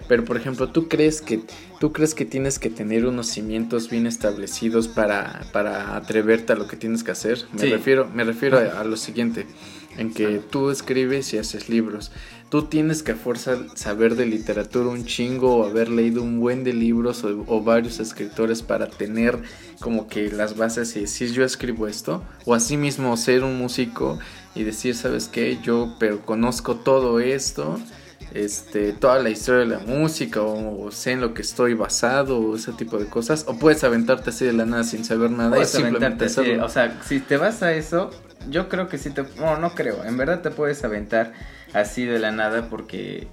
Pero 0.09 0.25
por 0.25 0.37
ejemplo, 0.37 0.69
¿tú 0.69 0.88
crees 0.88 1.23
que 1.23 1.40
tú 1.78 1.92
crees 1.92 2.12
que 2.14 2.25
tienes 2.25 2.59
que 2.59 2.71
tener 2.71 3.07
unos 3.07 3.28
cimientos 3.28 3.88
bien 3.88 4.09
establecidos 4.09 4.88
para, 4.88 5.42
para 5.52 5.95
atreverte 5.95 6.52
a 6.52 6.57
lo 6.57 6.66
que 6.66 6.76
tienes 6.76 7.04
que 7.04 7.12
hacer? 7.12 7.45
Me 7.52 7.66
refiero, 7.66 8.09
me 8.12 8.25
refiero 8.25 8.59
a 8.59 8.83
lo 8.83 8.97
siguiente 8.97 9.47
en 10.00 10.12
que 10.12 10.38
tú 10.38 10.71
escribes 10.71 11.33
y 11.33 11.38
haces 11.38 11.69
libros. 11.69 12.11
Tú 12.49 12.64
tienes 12.64 13.02
que 13.02 13.12
a 13.12 13.16
fuerza 13.16 13.59
saber 13.76 14.16
de 14.16 14.26
literatura 14.26 14.88
un 14.88 15.04
chingo 15.04 15.59
o 15.59 15.64
haber 15.64 15.88
leído 15.88 16.23
un 16.23 16.40
buen 16.40 16.64
de 16.64 16.73
libros 16.73 17.23
o, 17.25 17.62
varios 17.62 18.00
escritores 18.00 18.62
para 18.62 18.88
tener 18.88 19.38
como 19.78 20.09
que 20.09 20.33
las 20.33 20.57
bases 20.57 20.97
y 20.97 21.00
decir 21.02 21.30
yo 21.33 21.45
escribo 21.45 21.87
esto. 21.87 22.25
O 22.47 22.54
asimismo 22.54 23.16
ser 23.16 23.45
un 23.45 23.57
músico 23.57 24.19
y 24.54 24.64
decir, 24.64 24.97
¿sabes 24.97 25.28
qué? 25.28 25.59
Yo 25.62 25.95
pero 26.00 26.21
conozco 26.26 26.76
todo 26.76 27.21
esto 27.21 27.78
este, 28.33 28.92
toda 28.92 29.19
la 29.19 29.30
historia 29.30 29.61
de 29.61 29.66
la 29.66 29.78
música 29.80 30.40
o, 30.40 30.90
sé 30.92 31.12
en 31.12 31.21
lo 31.21 31.35
que 31.35 31.42
estoy 31.42 31.75
basado 31.75 32.38
o 32.38 32.57
ese 32.57 32.73
tipo 32.73 32.97
de 32.97 33.07
cosas 33.07 33.45
o 33.49 33.59
puedes 33.59 33.83
aventarte 33.83 34.30
así 34.30 34.45
de 34.45 34.52
la 34.52 34.66
nada 34.66 34.85
sin 34.85 35.04
saber 35.04 35.30
nada 35.33 35.61
y 35.61 35.64
simplemente 35.64 36.26
o 36.26 36.69
sea 36.69 37.00
si 37.04 37.19
te 37.19 37.37
vas 37.37 37.62
a 37.62 37.73
eso 37.73 38.11
yo 38.49 38.68
creo 38.68 38.88
que 38.88 38.99
sí 38.99 39.11
te... 39.11 39.23
No, 39.38 39.56
no 39.59 39.75
creo. 39.75 40.04
En 40.04 40.16
verdad 40.16 40.42
te 40.42 40.50
puedes 40.50 40.82
aventar 40.85 41.32
así 41.73 42.04
de 42.04 42.18
la 42.18 42.32
nada 42.32 42.68
porque... 42.68 43.28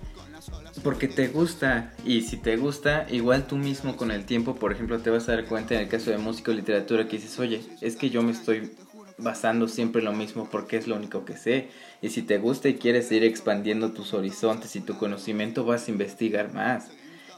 Porque 0.83 1.07
te 1.07 1.27
gusta. 1.27 1.93
Y 2.05 2.21
si 2.21 2.37
te 2.37 2.55
gusta, 2.57 3.07
igual 3.09 3.47
tú 3.47 3.57
mismo 3.57 3.97
con 3.97 4.11
el 4.11 4.25
tiempo, 4.25 4.55
por 4.55 4.71
ejemplo, 4.71 4.99
te 4.99 5.09
vas 5.09 5.27
a 5.27 5.33
dar 5.33 5.45
cuenta 5.45 5.73
en 5.73 5.81
el 5.81 5.87
caso 5.87 6.11
de 6.11 6.17
música 6.17 6.51
o 6.51 6.53
literatura 6.53 7.07
que 7.07 7.17
dices, 7.17 7.39
oye, 7.39 7.61
es 7.81 7.95
que 7.95 8.09
yo 8.09 8.21
me 8.21 8.31
estoy 8.31 8.71
basando 9.17 9.67
siempre 9.67 9.99
en 9.99 10.05
lo 10.05 10.13
mismo 10.13 10.47
porque 10.51 10.77
es 10.77 10.87
lo 10.87 10.95
único 10.95 11.25
que 11.25 11.35
sé. 11.35 11.69
Y 12.01 12.09
si 12.09 12.21
te 12.21 12.37
gusta 12.37 12.69
y 12.69 12.75
quieres 12.75 13.11
ir 13.11 13.23
expandiendo 13.23 13.91
tus 13.91 14.13
horizontes 14.13 14.75
y 14.75 14.81
tu 14.81 14.97
conocimiento, 14.97 15.65
vas 15.65 15.87
a 15.87 15.91
investigar 15.91 16.53
más 16.53 16.91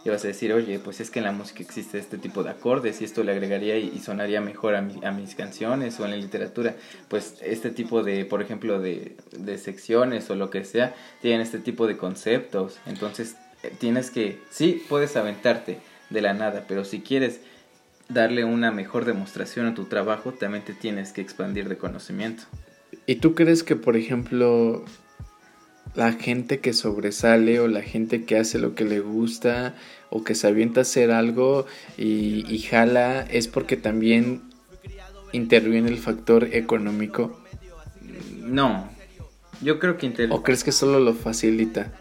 y 0.03 0.10
vas 0.10 0.24
a 0.24 0.27
decir, 0.27 0.53
oye, 0.53 0.79
pues 0.79 1.01
es 1.01 1.12
que 1.12 1.20
en 1.20 1.25
la 1.25 1.32
música 1.32 1.62
existe 1.62 1.98
este 1.98 2.18
tipo 2.18 2.44
de 2.44 2.51
acordes 2.51 3.01
y 3.01 3.06
esto 3.06 3.24
le 3.24 3.34
agregaría 3.34 3.77
y, 3.77 4.00
sonaría 4.00 4.39
mejor 4.39 4.75
a, 4.75 4.79
a, 4.79 5.12
mis 5.12 5.36
canciones 5.36 6.00
o 6.00 6.06
en 6.06 6.12
la 6.12 6.18
literatura. 6.18 6.75
Pues 7.10 7.36
este 7.41 7.70
tipo 7.70 8.01
de, 8.01 8.24
por 8.25 8.41
ejemplo, 8.41 8.79
de, 8.79 9.18
de 9.32 9.58
secciones 9.58 10.29
o 10.29 10.36
lo 10.36 10.50
que 10.50 10.63
sea, 10.63 10.96
tienen 11.22 11.41
este 11.41 11.60
tipo 11.60 11.86
de 11.86 11.98
conceptos. 11.98 12.79
Entonces 12.86 13.36
eh, 13.63 13.74
tienes 13.77 14.10
que, 14.10 14.39
sí, 14.50 14.84
puedes 14.88 15.18
aventarte 15.18 15.79
de 16.10 16.22
la 16.22 16.34
nada, 16.34 16.65
pero 16.68 16.86
si 16.86 17.01
quieres 17.01 17.41
darle 18.08 18.44
una 18.44 18.72
mejor 18.72 19.06
demostración 19.06 19.68
a 19.68 19.75
tu 19.75 19.86
trabajo, 19.86 20.32
también 20.32 20.63
te 20.63 20.74
tienes 20.74 21.12
que 21.12 21.22
expandir 21.22 21.70
de 21.70 21.77
conocimiento. 21.77 22.44
¿Y 23.06 23.15
tú 23.15 23.36
crees 23.36 23.63
que, 23.63 23.75
por 23.75 23.96
ejemplo, 23.96 24.84
la 25.96 26.13
gente 26.13 26.60
que 26.60 26.74
sobresale 26.74 27.60
o 27.60 27.67
la 27.67 27.81
gente 27.81 28.24
que 28.24 28.38
hace 28.38 28.60
lo 28.60 28.75
que 28.75 28.86
le 28.86 29.00
gusta 29.00 29.75
o 30.10 30.24
que 30.24 30.36
se 30.36 30.48
avienta 30.48 30.81
a 30.81 30.84
hacer 30.84 31.12
algo 31.12 31.65
y, 31.98 32.46
y 32.48 32.60
jala 32.60 33.22
es 33.22 33.48
porque 33.48 33.77
también 33.77 34.41
interviene 35.31 35.89
el 35.89 35.98
factor 35.98 36.50
económico. 36.53 37.39
No, 38.43 38.89
yo 39.62 39.79
creo 39.79 39.98
que... 39.98 40.05
Inter... 40.08 40.29
¿O 40.31 40.41
crees 40.41 40.63
que 40.63 40.72
solo 40.72 41.00
lo 41.00 41.13
facilita? 41.13 41.91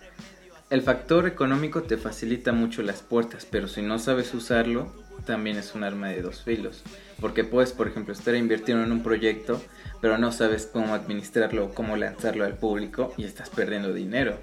El 0.71 0.83
factor 0.83 1.27
económico 1.27 1.83
te 1.83 1.97
facilita 1.97 2.53
mucho 2.53 2.83
las 2.83 3.03
puertas, 3.03 3.47
pero 3.51 3.69
si 3.69 3.83
no 3.83 3.99
sabes 3.99 4.35
usarlo, 4.35 4.93
también 5.29 5.59
es 5.59 5.75
un 5.75 5.85
arma 5.85 6.09
de 6.09 6.23
dos 6.23 6.43
filos. 6.43 6.83
Porque 7.21 7.45
puedes, 7.45 7.73
por 7.73 7.87
ejemplo, 7.87 8.13
estar 8.13 8.35
invirtiendo 8.35 8.83
en 8.83 8.91
un 8.91 9.03
proyecto, 9.03 9.63
pero 10.01 10.19
no 10.19 10.33
sabes 10.33 10.67
cómo 10.67 10.95
administrarlo 10.95 11.67
o 11.67 11.75
cómo 11.75 11.97
lanzarlo 11.97 12.45
al 12.45 12.57
público 12.57 13.13
y 13.17 13.25
estás 13.25 13.51
perdiendo 13.51 13.93
dinero. 13.93 14.39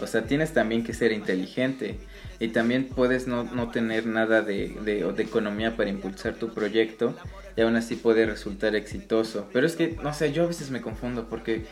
O 0.00 0.08
sea, 0.08 0.24
tienes 0.24 0.52
también 0.52 0.82
que 0.82 0.92
ser 0.92 1.12
inteligente 1.12 1.98
y 2.40 2.48
también 2.48 2.88
puedes 2.88 3.28
no, 3.28 3.44
no 3.44 3.70
tener 3.70 4.06
nada 4.06 4.42
de, 4.42 4.76
de, 4.84 5.04
de, 5.12 5.22
economía 5.22 5.76
para 5.76 5.88
impulsar 5.88 6.34
tu 6.34 6.52
proyecto 6.52 7.14
y 7.56 7.60
aún 7.60 7.76
así 7.76 7.94
puede 7.94 8.26
resultar 8.26 8.74
exitoso. 8.74 9.48
Pero 9.52 9.66
es 9.66 9.76
que, 9.76 9.96
no 10.02 10.12
sé, 10.12 10.32
yo 10.32 10.42
a 10.42 10.46
veces 10.48 10.70
me 10.70 10.80
confundo 10.80 11.28
porque 11.30 11.66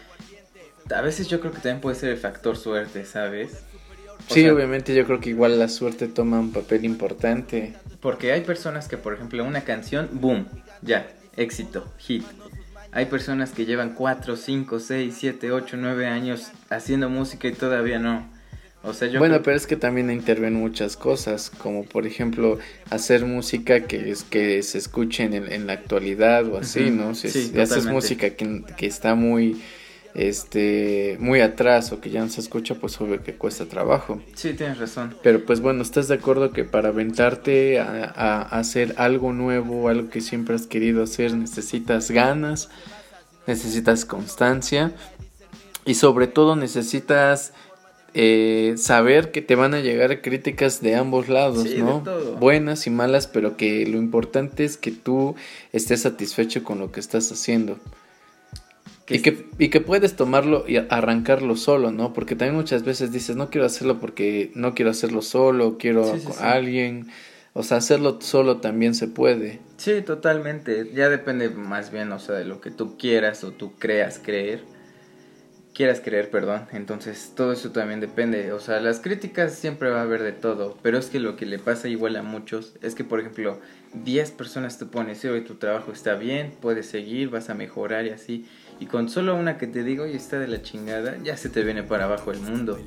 a 0.95 1.01
veces 1.01 1.27
yo 1.27 1.41
creo 1.41 1.53
que 1.53 1.59
también 1.59 1.81
puede 1.81 1.97
ser 1.97 2.11
el 2.11 2.19
factor 2.19 2.57
suerte, 2.57 3.05
¿sabes? 3.05 3.65
O 4.29 4.35
sí, 4.35 4.43
sea, 4.43 4.55
obviamente 4.55 4.95
yo 4.95 5.05
creo 5.05 5.21
que 5.21 5.31
igual 5.31 5.59
la 5.59 5.69
suerte 5.69 6.09
toma 6.09 6.41
un 6.41 6.53
papel 6.53 6.85
importante. 6.85 7.75
Porque 8.01 8.33
hay 8.33 8.41
personas 8.43 8.89
que, 8.89 8.97
por 8.97 9.15
ejemplo, 9.15 9.45
una 9.45 9.63
canción, 9.63 10.09
boom, 10.13 10.47
ya, 10.83 11.07
éxito, 11.37 11.87
hit. 11.99 12.25
Hay 12.93 13.07
personas 13.07 13.53
que 13.53 13.65
llevan 13.65 13.95
4, 13.95 14.37
5, 14.37 14.81
6, 14.81 15.15
7, 15.19 15.53
8, 15.53 15.77
9 15.79 16.07
años 16.07 16.51
haciendo 16.69 17.09
música 17.09 17.49
y 17.49 17.53
todavía 17.53 17.99
no. 17.99 18.31
O 18.85 18.93
sea, 18.93 19.09
yo 19.09 19.19
bueno, 19.21 19.37
creo... 19.37 19.45
pero 19.45 19.57
es 19.57 19.67
que 19.67 19.77
también 19.77 20.11
intervienen 20.11 20.59
muchas 20.59 20.97
cosas, 20.97 21.51
como 21.51 21.85
por 21.85 22.07
ejemplo 22.07 22.59
hacer 22.91 23.25
música 23.25 23.83
que 23.87 24.11
es 24.11 24.25
que 24.25 24.63
se 24.63 24.79
escuche 24.79 25.23
en, 25.23 25.35
en 25.35 25.67
la 25.69 25.75
actualidad 25.75 26.47
o 26.49 26.59
así, 26.59 26.81
uh 26.81 26.87
-huh. 26.87 26.93
¿no? 26.93 27.15
Si, 27.15 27.31
sí, 27.31 27.53
haces 27.61 27.87
música 27.87 28.31
que, 28.31 28.65
que 28.77 28.87
está 28.87 29.15
muy 29.15 29.63
este 30.15 31.17
muy 31.21 31.41
atrás 31.41 31.93
o 31.93 32.01
que 32.01 32.11
ya 32.11 32.21
no 32.21 32.29
se 32.29 32.41
escucha, 32.41 32.75
pues 32.75 33.01
obvio 33.01 33.23
que 33.23 33.35
cuesta 33.35 33.67
trabajo. 33.67 34.21
Sí, 34.35 34.55
tienes 34.55 34.79
razón. 34.79 35.15
Pero 35.23 35.45
pues 35.45 35.61
bueno, 35.61 35.83
¿estás 35.83 36.09
de 36.09 36.15
acuerdo 36.15 36.53
que 36.53 36.65
para 36.65 36.89
aventarte 36.89 37.81
a, 37.81 38.05
a, 38.05 38.43
hacer 38.43 38.95
algo 38.99 39.33
nuevo, 39.33 39.89
algo 39.89 40.11
que 40.11 40.21
siempre 40.21 40.55
has 40.55 40.67
querido 40.67 41.03
hacer, 41.03 41.35
necesitas 41.35 42.11
ganas, 42.11 42.69
necesitas 43.47 44.05
constancia 44.05 44.93
y 45.85 45.95
sobre 45.95 46.27
todo 46.27 46.57
necesitas 46.57 47.53
eh, 48.15 48.75
saber 48.77 49.31
que 49.33 49.41
te 49.41 49.55
van 49.55 49.73
a 49.73 49.81
llegar 49.81 50.21
críticas 50.21 50.83
de 50.83 50.97
ambos 50.97 51.29
lados, 51.29 51.63
sí, 51.63 51.79
¿no? 51.79 52.03
Buenas 52.39 52.87
y 52.87 52.91
malas, 52.91 53.27
pero 53.27 53.57
que 53.57 53.87
lo 53.87 53.97
importante 53.97 54.65
es 54.65 54.77
que 54.77 54.91
tú 54.91 55.35
estés 55.73 56.03
satisfecho 56.03 56.63
con 56.63 56.79
lo 56.79 56.93
que 56.93 57.01
estás 57.01 57.33
haciendo. 57.33 57.79
Y 59.09 59.21
que, 59.21 59.47
y 59.59 59.69
que 59.69 59.81
puedes 59.81 60.15
tomarlo 60.17 60.65
y 60.67 60.77
arrancarlo 60.77 61.57
solo, 61.57 61.91
¿no? 61.91 62.13
Porque 62.13 62.37
también 62.37 62.57
muchas 62.57 62.85
veces 62.85 63.13
dices, 63.13 63.37
no 63.37 63.51
quiero 63.51 63.67
hacerlo 63.67 64.01
porque 64.01 64.53
no 64.55 64.75
quiero 64.75 64.91
hacerlo 64.91 65.23
solo, 65.23 65.77
quiero 65.77 66.05
sí, 66.05 66.21
sí, 66.21 66.27
con 66.27 66.35
sí. 66.35 66.41
alguien. 66.43 67.09
O 67.55 67.63
sea, 67.63 67.79
hacerlo 67.79 68.19
solo 68.21 68.59
también 68.59 68.95
se 68.95 69.09
puede. 69.09 69.61
Sí, 69.77 70.01
totalmente. 70.03 70.91
Ya 70.95 71.09
depende 71.11 71.51
más 71.51 71.91
bien, 71.91 72.13
o 72.13 72.19
sea, 72.19 72.37
de 72.37 72.45
lo 72.45 72.61
que 72.61 72.71
tú 72.71 72.97
quieras 72.97 73.45
o 73.45 73.51
tú 73.51 73.75
creas 73.79 74.21
creer. 74.23 74.63
Quieras 75.75 76.01
creer, 76.01 76.31
perdón. 76.31 76.67
Entonces, 76.73 77.33
todo 77.35 77.53
eso 77.53 77.73
también 77.73 78.01
depende. 78.01 78.53
O 78.53 78.61
sea, 78.61 78.81
las 78.81 79.01
críticas 79.01 79.55
siempre 79.55 79.91
va 79.91 80.01
a 80.01 80.03
haber 80.03 80.23
de 80.23 80.33
todo. 80.33 80.79
Pero 80.83 80.99
es 80.99 81.07
que 81.07 81.19
lo 81.19 81.37
que 81.37 81.45
le 81.45 81.59
pasa 81.59 81.89
igual 81.89 82.17
a 82.17 82.23
muchos 82.23 82.75
es 82.83 82.95
que, 82.95 83.05
por 83.05 83.21
ejemplo, 83.21 83.59
10 83.95 84.31
personas 84.33 84.79
te 84.79 84.87
ponen, 84.87 85.17
si 85.17 85.29
hoy 85.29 85.43
tu 85.43 85.57
trabajo 85.57 85.93
está 85.93 86.15
bien, 86.15 86.55
puedes 86.61 86.87
seguir, 86.87 87.29
vas 87.31 87.51
a 87.51 87.55
mejorar 87.55 88.07
y 88.07 88.11
así. 88.11 88.47
Y 88.83 88.87
con 88.87 89.09
solo 89.09 89.37
una 89.37 89.59
que 89.59 89.69
te 89.69 89.85
digo 89.85 90.09
y 90.09 90.17
está 90.17 90.41
de 90.41 90.49
la 90.49 90.61
chingada, 90.61 91.17
ya 91.23 91.37
se 91.37 91.49
te 91.49 91.63
viene 91.63 91.85
para 91.85 92.07
abajo 92.07 92.33
el 92.33 92.41
mundo. 92.41 92.81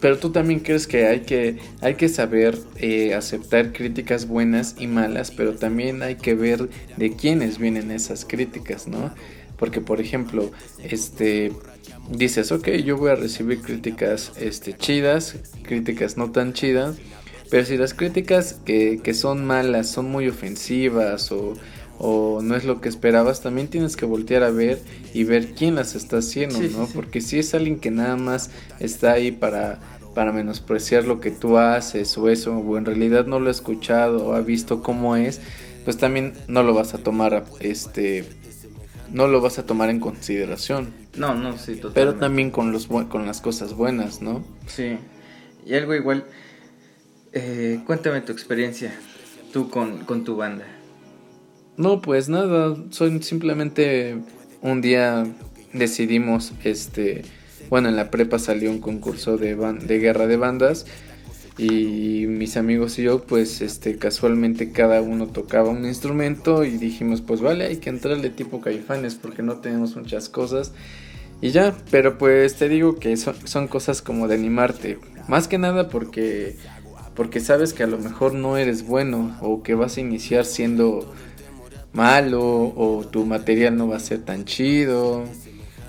Pero 0.00 0.16
tú 0.16 0.30
también 0.30 0.60
crees 0.60 0.86
que 0.86 1.08
hay 1.08 1.22
que, 1.22 1.58
hay 1.80 1.96
que 1.96 2.08
saber 2.08 2.56
eh, 2.76 3.14
aceptar 3.14 3.72
críticas 3.72 4.28
buenas 4.28 4.76
y 4.78 4.86
malas, 4.86 5.32
pero 5.32 5.56
también 5.56 6.04
hay 6.04 6.14
que 6.14 6.36
ver 6.36 6.68
de 6.96 7.16
quiénes 7.16 7.58
vienen 7.58 7.90
esas 7.90 8.24
críticas, 8.24 8.86
¿no? 8.86 9.12
Porque, 9.56 9.80
por 9.80 10.00
ejemplo, 10.00 10.52
este, 10.84 11.50
dices, 12.12 12.52
ok, 12.52 12.68
yo 12.84 12.96
voy 12.96 13.10
a 13.10 13.16
recibir 13.16 13.60
críticas 13.60 14.30
este, 14.38 14.76
chidas, 14.76 15.34
críticas 15.64 16.16
no 16.16 16.30
tan 16.30 16.52
chidas, 16.52 16.94
pero 17.50 17.64
si 17.64 17.76
las 17.76 17.92
críticas 17.92 18.60
que, 18.64 19.00
que 19.02 19.14
son 19.14 19.44
malas 19.44 19.88
son 19.88 20.12
muy 20.12 20.28
ofensivas 20.28 21.32
o 21.32 21.54
o 21.98 22.40
no 22.42 22.54
es 22.54 22.64
lo 22.64 22.80
que 22.80 22.88
esperabas, 22.88 23.40
también 23.40 23.68
tienes 23.68 23.96
que 23.96 24.06
voltear 24.06 24.42
a 24.42 24.50
ver 24.50 24.80
y 25.12 25.24
ver 25.24 25.54
quién 25.54 25.74
las 25.74 25.94
está 25.94 26.18
haciendo, 26.18 26.56
sí, 26.56 26.70
¿no? 26.72 26.84
Sí, 26.84 26.92
sí. 26.92 26.92
Porque 26.94 27.20
si 27.20 27.38
es 27.38 27.54
alguien 27.54 27.80
que 27.80 27.90
nada 27.90 28.16
más 28.16 28.50
está 28.78 29.12
ahí 29.12 29.32
para, 29.32 29.80
para 30.14 30.32
menospreciar 30.32 31.04
lo 31.04 31.20
que 31.20 31.30
tú 31.30 31.58
haces 31.58 32.16
o 32.16 32.28
eso, 32.28 32.56
o 32.56 32.78
en 32.78 32.84
realidad 32.84 33.26
no 33.26 33.40
lo 33.40 33.48
ha 33.48 33.50
escuchado 33.50 34.26
o 34.26 34.32
ha 34.34 34.40
visto 34.40 34.82
cómo 34.82 35.16
es, 35.16 35.40
pues 35.84 35.96
también 35.96 36.34
no 36.46 36.62
lo 36.62 36.74
vas 36.74 36.94
a 36.94 36.98
tomar, 36.98 37.44
este, 37.60 38.24
no 39.12 39.26
lo 39.26 39.40
vas 39.40 39.58
a 39.58 39.66
tomar 39.66 39.90
en 39.90 40.00
consideración. 40.00 40.92
No, 41.16 41.34
no, 41.34 41.58
sí, 41.58 41.74
totalmente. 41.74 41.94
Pero 41.94 42.14
también 42.14 42.50
con, 42.50 42.72
los, 42.72 42.86
con 42.86 43.26
las 43.26 43.40
cosas 43.40 43.74
buenas, 43.74 44.22
¿no? 44.22 44.44
Sí. 44.66 44.98
Y 45.66 45.74
algo 45.74 45.94
igual, 45.94 46.24
eh, 47.32 47.80
cuéntame 47.86 48.20
tu 48.20 48.32
experiencia, 48.32 48.94
tú 49.52 49.68
con, 49.68 50.04
con 50.04 50.24
tu 50.24 50.36
banda. 50.36 50.64
No, 51.78 52.02
pues 52.02 52.28
nada, 52.28 52.76
soy 52.90 53.22
simplemente 53.22 54.16
un 54.62 54.80
día 54.80 55.24
decidimos, 55.72 56.52
este, 56.64 57.22
bueno, 57.70 57.88
en 57.88 57.94
la 57.94 58.10
prepa 58.10 58.40
salió 58.40 58.68
un 58.72 58.80
concurso 58.80 59.36
de, 59.36 59.54
de 59.54 59.98
guerra 60.00 60.26
de 60.26 60.36
bandas 60.36 60.86
y 61.56 62.26
mis 62.26 62.56
amigos 62.56 62.98
y 62.98 63.04
yo, 63.04 63.22
pues, 63.22 63.60
este, 63.60 63.96
casualmente 63.96 64.72
cada 64.72 65.00
uno 65.02 65.28
tocaba 65.28 65.68
un 65.68 65.84
instrumento 65.84 66.64
y 66.64 66.78
dijimos, 66.78 67.20
pues 67.20 67.40
vale, 67.40 67.66
hay 67.66 67.76
que 67.76 67.90
entrarle 67.90 68.30
tipo 68.30 68.60
caifanes 68.60 69.14
porque 69.14 69.44
no 69.44 69.58
tenemos 69.58 69.94
muchas 69.94 70.28
cosas 70.28 70.72
y 71.40 71.50
ya, 71.50 71.76
pero 71.92 72.18
pues 72.18 72.56
te 72.56 72.68
digo 72.68 72.96
que 72.96 73.16
son, 73.16 73.36
son 73.46 73.68
cosas 73.68 74.02
como 74.02 74.26
de 74.26 74.34
animarte, 74.34 74.98
más 75.28 75.46
que 75.46 75.58
nada 75.58 75.88
porque, 75.90 76.56
porque 77.14 77.38
sabes 77.38 77.72
que 77.72 77.84
a 77.84 77.86
lo 77.86 77.98
mejor 77.98 78.34
no 78.34 78.56
eres 78.56 78.84
bueno 78.84 79.38
o 79.42 79.62
que 79.62 79.76
vas 79.76 79.96
a 79.96 80.00
iniciar 80.00 80.44
siendo 80.44 81.14
malo 81.98 82.72
o 82.76 83.04
tu 83.10 83.26
material 83.26 83.76
no 83.76 83.88
va 83.88 83.96
a 83.96 84.00
ser 84.00 84.20
tan 84.20 84.44
chido 84.44 85.24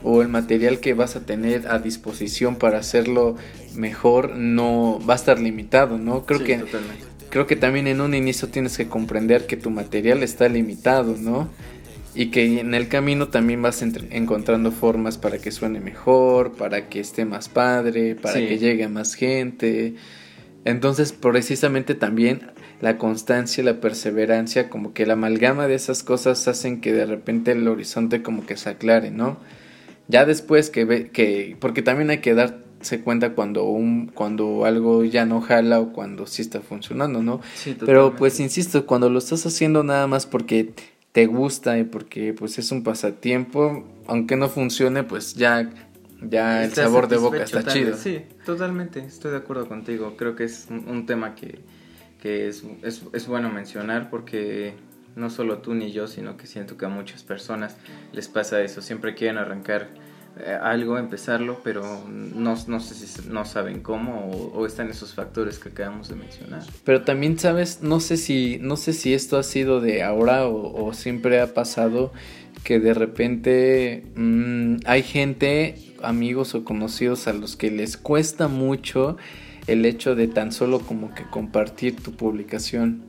o 0.04 0.22
el 0.24 0.28
material 0.28 0.80
que 0.80 0.95
vas 0.95 1.15
a 1.15 1.26
tener 1.26 1.67
a 1.67 1.78
disposición 1.78 2.56
para 2.56 2.80
hacerlo 2.80 3.36
mejor 3.76 4.36
no 4.36 5.00
va 5.08 5.13
a 5.13 5.17
estar 5.17 5.39
limitado, 5.39 6.00
¿no? 6.00 6.26
Creo 6.26 6.39
sí, 6.39 6.45
que 6.45 6.58
totalmente. 6.58 7.06
creo 7.30 7.45
que 7.45 7.56
también 7.56 7.86
en 7.88 8.02
un 8.02 8.15
inicio 8.15 8.48
tienes 8.48 8.76
que 8.76 8.88
comprender 8.88 9.45
que 9.45 9.56
tu 9.56 9.69
material 9.69 10.24
está 10.24 10.50
limitado, 10.50 11.15
¿no? 11.15 11.48
Y 12.15 12.32
que 12.32 12.60
en 12.60 12.74
el 12.74 12.88
camino 12.88 13.28
también 13.28 13.62
vas 13.62 13.84
encontrando 13.84 14.72
formas 14.72 15.19
para 15.19 15.38
que 15.38 15.52
suene 15.52 15.80
mejor, 15.80 16.54
para 16.54 16.89
que 16.89 17.00
esté 17.00 17.24
más 17.24 17.50
padre, 17.50 18.15
para 18.15 18.39
sí. 18.39 18.48
que 18.48 18.58
llegue 18.58 18.86
a 18.86 18.89
más 18.89 19.13
gente. 19.13 19.93
Entonces, 20.65 21.12
precisamente 21.12 21.93
también 21.93 22.52
la 22.82 22.98
constancia, 22.98 23.63
la 23.63 23.82
perseverancia, 23.82 24.70
como 24.70 24.94
que 24.94 25.06
la 25.06 25.13
amalgama 25.13 25.68
de 25.68 25.76
esas 25.76 26.04
cosas 26.04 26.48
hacen 26.48 26.82
que 26.82 26.94
de 26.94 27.06
repente 27.06 27.52
el 27.52 27.68
horizonte 27.68 28.22
como 28.22 28.46
que 28.46 28.58
se 28.58 28.70
aclare, 28.70 29.12
¿no? 29.12 29.38
Ya 30.08 30.26
después 30.26 30.70
que 30.70 30.86
ve, 30.86 31.10
que, 31.10 31.58
porque 31.60 31.82
también 31.82 32.10
hay 32.10 32.20
que 32.20 32.34
darse 32.34 33.02
cuenta 33.02 33.34
cuando 33.34 33.65
un, 33.65 34.08
cuando 34.08 34.65
algo 34.65 35.04
ya 35.04 35.26
no 35.26 35.42
jala 35.42 35.80
o 35.80 35.92
cuando 35.92 36.26
sí 36.26 36.42
está 36.42 36.62
funcionando, 36.62 37.22
¿no? 37.22 37.42
Sí, 37.56 37.76
Pero 37.86 38.15
pues 38.15 38.39
insisto, 38.39 38.86
cuando 38.86 39.10
lo 39.10 39.20
estás 39.20 39.46
haciendo 39.46 39.84
nada 39.84 40.08
más 40.08 40.26
porque 40.26 40.74
te 41.12 41.26
gusta 41.26 41.78
y 41.78 41.84
porque 41.84 42.34
pues 42.34 42.58
es 42.60 42.72
un 42.72 42.84
pasatiempo, 42.84 43.86
aunque 44.08 44.36
no 44.36 44.48
funcione, 44.48 45.04
pues 45.04 45.34
ya 45.34 45.70
ya 46.22 46.65
el 46.65 46.74
sabor 46.74 47.08
de 47.08 47.18
boca 47.18 47.44
está 47.44 47.63
chido. 47.63 47.96
Sí, 47.96 48.22
totalmente, 48.46 49.00
estoy 49.00 49.32
de 49.32 49.38
acuerdo 49.38 49.68
contigo. 49.68 50.15
Creo 50.18 50.36
que 50.36 50.46
es 50.46 50.68
un, 50.70 50.88
un 50.88 51.06
tema 51.06 51.36
que, 51.36 51.60
que 52.21 52.47
es, 52.47 52.63
es, 52.84 53.03
es, 53.13 53.27
bueno 53.27 53.49
mencionar 53.49 54.10
porque 54.10 54.73
no 55.15 55.29
solo 55.29 55.60
tú 55.60 55.73
ni 55.73 55.91
yo, 55.91 56.08
sino 56.08 56.38
que 56.38 56.47
siento 56.47 56.77
que 56.77 56.86
a 56.86 56.89
muchas 56.89 57.23
personas 57.23 57.77
les 58.12 58.27
pasa 58.27 58.62
eso. 58.62 58.82
Siempre 58.82 59.15
quieren 59.15 59.38
arrancar 59.38 59.89
eh, 60.38 60.58
algo, 60.62 60.97
empezarlo, 60.97 61.62
pero 61.63 61.84
no, 62.08 62.55
no 62.67 62.79
sé 62.79 62.93
si 62.93 63.27
no 63.29 63.45
saben 63.45 63.82
cómo 63.82 64.29
o, 64.29 64.65
están 64.65 64.89
esos 64.89 65.13
factores 65.13 65.60
que 65.60 65.69
acabamos 65.69 66.10
de 66.10 66.15
mencionar. 66.15 66.63
Pero 66.84 67.03
también 67.03 67.39
sabes, 67.39 67.82
no 67.82 67.99
sé 67.99 68.15
si, 68.15 68.58
no 68.62 68.77
sé 68.77 68.93
si 68.93 69.13
esto 69.13 69.38
ha 69.38 69.43
sido 69.43 69.82
de 69.82 70.03
ahora 70.03 70.47
o, 70.47 70.86
o 70.86 70.93
siempre 70.93 71.41
ha 71.41 71.53
pasado 71.53 72.13
que 72.63 72.79
de 72.79 72.93
repente 72.93 74.03
mmm, 74.15 74.77
hay 74.86 75.03
gente 75.03 75.75
amigos 76.03 76.55
o 76.55 76.63
conocidos 76.63 77.27
a 77.27 77.34
los 77.34 77.55
que 77.55 77.71
les 77.71 77.97
cuesta 77.97 78.47
mucho 78.47 79.17
el 79.71 79.86
hecho 79.86 80.15
de 80.15 80.27
tan 80.27 80.51
solo 80.51 80.79
como 80.79 81.13
que 81.13 81.23
compartir 81.23 81.95
tu 82.01 82.13
publicación. 82.13 83.05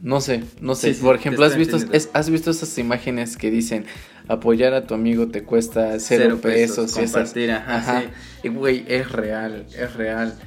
No 0.00 0.20
sé, 0.20 0.44
no 0.60 0.74
sé. 0.74 0.94
Por 0.94 1.16
ejemplo, 1.16 1.44
¿has 1.44 1.56
visto, 1.56 1.76
¿has 2.12 2.30
visto 2.30 2.50
esas 2.50 2.78
imágenes 2.78 3.36
que 3.36 3.50
dicen 3.50 3.84
apoyar 4.28 4.74
a 4.74 4.86
tu 4.86 4.94
amigo 4.94 5.28
te 5.28 5.42
cuesta 5.42 5.98
cero, 5.98 6.38
pesos, 6.40 6.92
compartir, 6.92 7.50
ajá, 7.50 8.04
Y 8.42 8.48
güey, 8.48 8.84
es 8.86 9.10
real, 9.10 9.66
es 9.76 9.94
real. 9.94 10.38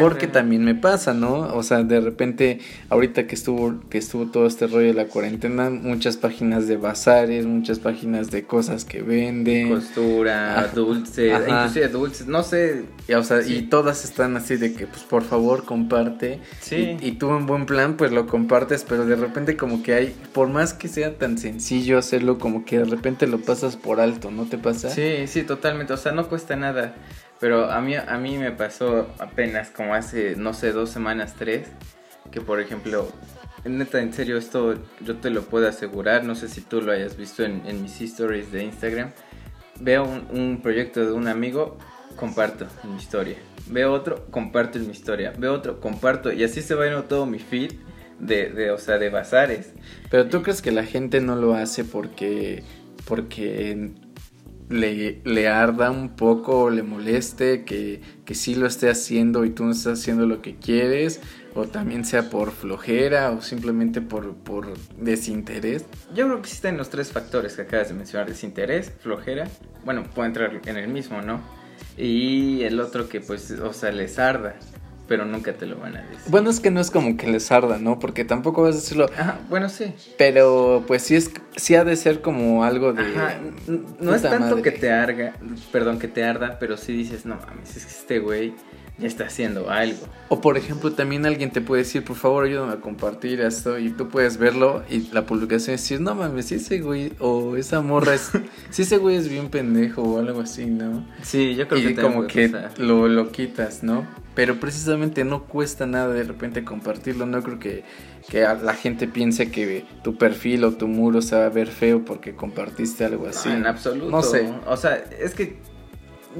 Porque 0.00 0.26
también 0.26 0.64
me 0.64 0.74
pasa, 0.74 1.14
¿no? 1.14 1.54
O 1.54 1.62
sea, 1.62 1.82
de 1.82 2.00
repente, 2.00 2.60
ahorita 2.88 3.26
que 3.26 3.34
estuvo, 3.34 3.80
que 3.88 3.98
estuvo 3.98 4.26
todo 4.26 4.46
este 4.46 4.66
rollo 4.66 4.88
de 4.88 4.94
la 4.94 5.06
cuarentena, 5.06 5.70
muchas 5.70 6.16
páginas 6.16 6.68
de 6.68 6.76
bazares, 6.76 7.46
muchas 7.46 7.78
páginas 7.78 8.30
de 8.30 8.44
cosas 8.44 8.84
que 8.84 9.02
venden. 9.02 9.70
Costura, 9.70 10.70
dulces, 10.74 11.40
inclusive 11.48 11.88
dulces, 11.88 12.26
no 12.26 12.42
sé. 12.42 12.84
Y, 13.08 13.14
o 13.14 13.22
sea, 13.22 13.40
y 13.42 13.62
todas 13.62 14.04
están 14.04 14.36
así 14.36 14.56
de 14.56 14.74
que, 14.74 14.86
pues, 14.86 15.02
por 15.02 15.22
favor, 15.22 15.64
comparte. 15.64 16.40
Sí. 16.60 16.96
Y, 17.00 17.08
y, 17.08 17.12
tú 17.12 17.30
en 17.34 17.46
buen 17.46 17.66
plan, 17.66 17.96
pues, 17.96 18.12
lo 18.12 18.26
compartes, 18.26 18.84
pero 18.88 19.06
de 19.06 19.16
repente 19.16 19.56
como 19.56 19.82
que 19.82 19.94
hay, 19.94 20.14
por 20.32 20.48
más 20.48 20.74
que 20.74 20.88
sea 20.88 21.16
tan 21.16 21.38
sencillo 21.38 21.98
hacerlo, 21.98 22.38
como 22.38 22.64
que 22.64 22.78
de 22.78 22.84
repente 22.84 23.26
lo 23.26 23.40
pasas 23.40 23.76
por 23.76 24.00
alto, 24.00 24.30
¿no 24.30 24.44
te 24.44 24.58
pasa? 24.58 24.90
Sí, 24.90 25.26
sí, 25.26 25.42
totalmente. 25.42 25.92
O 25.92 25.96
sea, 25.96 26.12
no 26.12 26.28
cuesta 26.28 26.56
nada. 26.56 26.94
Pero 27.42 27.72
a 27.72 27.80
mí, 27.80 27.96
a 27.96 28.18
mí 28.18 28.38
me 28.38 28.52
pasó 28.52 29.12
apenas 29.18 29.70
como 29.70 29.96
hace, 29.96 30.36
no 30.36 30.54
sé, 30.54 30.70
dos 30.70 30.90
semanas, 30.90 31.34
tres, 31.36 31.66
que 32.30 32.40
por 32.40 32.60
ejemplo, 32.60 33.08
en 33.64 34.12
serio, 34.12 34.36
esto 34.36 34.76
yo 35.00 35.16
te 35.16 35.28
lo 35.28 35.42
puedo 35.42 35.66
asegurar, 35.66 36.22
no 36.22 36.36
sé 36.36 36.48
si 36.48 36.60
tú 36.60 36.80
lo 36.80 36.92
hayas 36.92 37.16
visto 37.16 37.42
en, 37.42 37.82
mis 37.82 38.00
stories 38.00 38.52
de 38.52 38.62
Instagram. 38.62 39.10
Veo 39.80 40.04
un, 40.04 40.60
proyecto 40.62 41.04
de 41.04 41.10
un 41.10 41.26
amigo, 41.26 41.78
comparto 42.14 42.68
en 42.84 42.90
mi 42.90 42.98
historia. 42.98 43.38
Veo 43.66 43.92
otro, 43.92 44.24
comparto 44.30 44.78
en 44.78 44.86
mi 44.86 44.92
historia. 44.92 45.32
Veo 45.36 45.52
otro, 45.54 45.80
comparto. 45.80 46.32
Y 46.32 46.44
así 46.44 46.62
se 46.62 46.76
va 46.76 46.84
yendo 46.84 47.02
todo 47.06 47.26
mi 47.26 47.40
feed 47.40 47.72
de, 48.20 48.50
de, 48.50 48.70
o 48.70 48.78
sea, 48.78 48.98
de 48.98 49.10
bazares. 49.10 49.72
Pero 50.12 50.28
tú 50.28 50.42
crees 50.42 50.62
que 50.62 50.70
la 50.70 50.84
gente 50.84 51.20
no 51.20 51.34
lo 51.34 51.54
hace 51.54 51.82
porque, 51.82 52.62
porque 53.04 53.90
le, 54.72 55.48
arda 55.48 55.90
un 55.90 56.10
poco 56.10 56.62
o 56.62 56.70
le 56.70 56.82
moleste 56.82 57.64
que, 57.64 58.00
que 58.24 58.34
sí 58.34 58.54
lo 58.54 58.66
esté 58.66 58.90
haciendo 58.90 59.44
y 59.44 59.50
tú 59.50 59.64
no 59.64 59.72
estás 59.72 60.00
haciendo 60.00 60.26
lo 60.26 60.42
que 60.42 60.56
quieres, 60.56 61.20
o 61.54 61.66
también 61.66 62.04
sea 62.04 62.30
por 62.30 62.50
flojera 62.50 63.30
o 63.30 63.42
simplemente 63.42 64.00
por, 64.00 64.34
por 64.34 64.72
desinterés. 64.96 65.84
Yo 66.14 66.26
creo 66.26 66.36
que 66.36 66.48
existen 66.48 66.76
los 66.76 66.90
tres 66.90 67.12
factores 67.12 67.54
que 67.54 67.62
acabas 67.62 67.88
de 67.88 67.94
mencionar, 67.94 68.28
desinterés, 68.28 68.92
flojera, 69.00 69.48
bueno, 69.84 70.04
puede 70.14 70.28
entrar 70.28 70.60
en 70.64 70.76
el 70.76 70.88
mismo, 70.88 71.22
¿no? 71.22 71.40
Y 71.96 72.62
el 72.62 72.80
otro 72.80 73.08
que 73.08 73.20
pues, 73.20 73.50
o 73.50 73.72
sea, 73.72 73.92
les 73.92 74.18
arda 74.18 74.56
pero 75.08 75.24
nunca 75.24 75.52
te 75.54 75.66
lo 75.66 75.76
van 75.78 75.96
a 75.96 76.02
decir. 76.02 76.18
Bueno, 76.28 76.50
es 76.50 76.60
que 76.60 76.70
no 76.70 76.80
es 76.80 76.90
como 76.90 77.16
que 77.16 77.26
les 77.26 77.50
arda, 77.52 77.78
¿no? 77.78 77.98
Porque 77.98 78.24
tampoco 78.24 78.62
vas 78.62 78.74
a 78.74 78.78
decirlo. 78.78 79.06
Ajá, 79.16 79.38
bueno, 79.48 79.68
sí. 79.68 79.92
Pero 80.18 80.84
pues 80.86 81.02
sí 81.02 81.16
es 81.16 81.30
sí 81.56 81.74
ha 81.74 81.84
de 81.84 81.96
ser 81.96 82.20
como 82.22 82.64
algo 82.64 82.92
de 82.92 83.02
Ajá, 83.02 83.38
no 84.00 84.14
es 84.14 84.22
tanto 84.22 84.62
que 84.62 84.70
te 84.70 84.90
arga, 84.90 85.34
perdón, 85.70 85.98
que 85.98 86.08
te 86.08 86.24
arda, 86.24 86.58
pero 86.58 86.76
sí 86.76 86.92
dices, 86.92 87.26
"No 87.26 87.36
mames, 87.36 87.76
es 87.76 87.84
que 87.84 87.90
este 87.92 88.18
güey 88.20 88.54
ya 88.98 89.06
está 89.06 89.26
haciendo 89.26 89.70
algo." 89.70 90.06
O 90.28 90.40
por 90.40 90.56
ejemplo, 90.56 90.92
también 90.92 91.26
alguien 91.26 91.50
te 91.50 91.60
puede 91.60 91.82
decir, 91.82 92.04
"Por 92.04 92.16
favor, 92.16 92.44
ayúdame 92.44 92.72
a 92.72 92.80
compartir 92.80 93.40
esto" 93.40 93.78
y 93.78 93.90
tú 93.90 94.08
puedes 94.08 94.38
verlo 94.38 94.82
y 94.88 95.10
la 95.12 95.26
publicación 95.26 95.76
decir, 95.76 96.00
"No 96.00 96.14
mames, 96.14 96.46
si 96.46 96.56
ese 96.56 96.80
güey 96.80 97.12
o 97.18 97.56
esa 97.56 97.80
morra 97.80 98.14
es 98.14 98.30
si 98.70 98.82
ese 98.82 98.98
güey 98.98 99.16
es 99.16 99.28
bien 99.28 99.48
pendejo 99.48 100.02
o 100.02 100.18
algo 100.18 100.40
así, 100.40 100.66
¿no?" 100.66 101.06
Sí, 101.22 101.54
yo 101.54 101.68
creo 101.68 101.80
y 101.80 101.94
que 101.94 102.00
como 102.00 102.26
que 102.26 102.52
lo, 102.78 103.08
lo 103.08 103.30
quitas, 103.30 103.82
¿no? 103.82 104.06
pero 104.34 104.58
precisamente 104.58 105.24
no 105.24 105.44
cuesta 105.44 105.86
nada 105.86 106.12
de 106.12 106.22
repente 106.22 106.64
compartirlo. 106.64 107.26
No 107.26 107.42
creo 107.42 107.58
que, 107.58 107.84
la 108.32 108.74
gente 108.74 109.06
piense 109.06 109.50
que 109.50 109.84
tu 110.02 110.16
perfil 110.16 110.64
o 110.64 110.72
tu 110.72 110.88
muro 110.88 111.20
se 111.22 111.36
va 111.36 111.46
a 111.46 111.50
ver 111.50 111.68
feo 111.68 112.04
porque 112.04 112.34
compartiste 112.34 113.04
algo 113.04 113.26
así. 113.26 113.50
en 113.50 113.66
absoluto. 113.66 114.10
No 114.10 114.22
sé. 114.22 114.48
O 114.66 114.76
sea, 114.76 115.04
es 115.20 115.34
que 115.34 115.56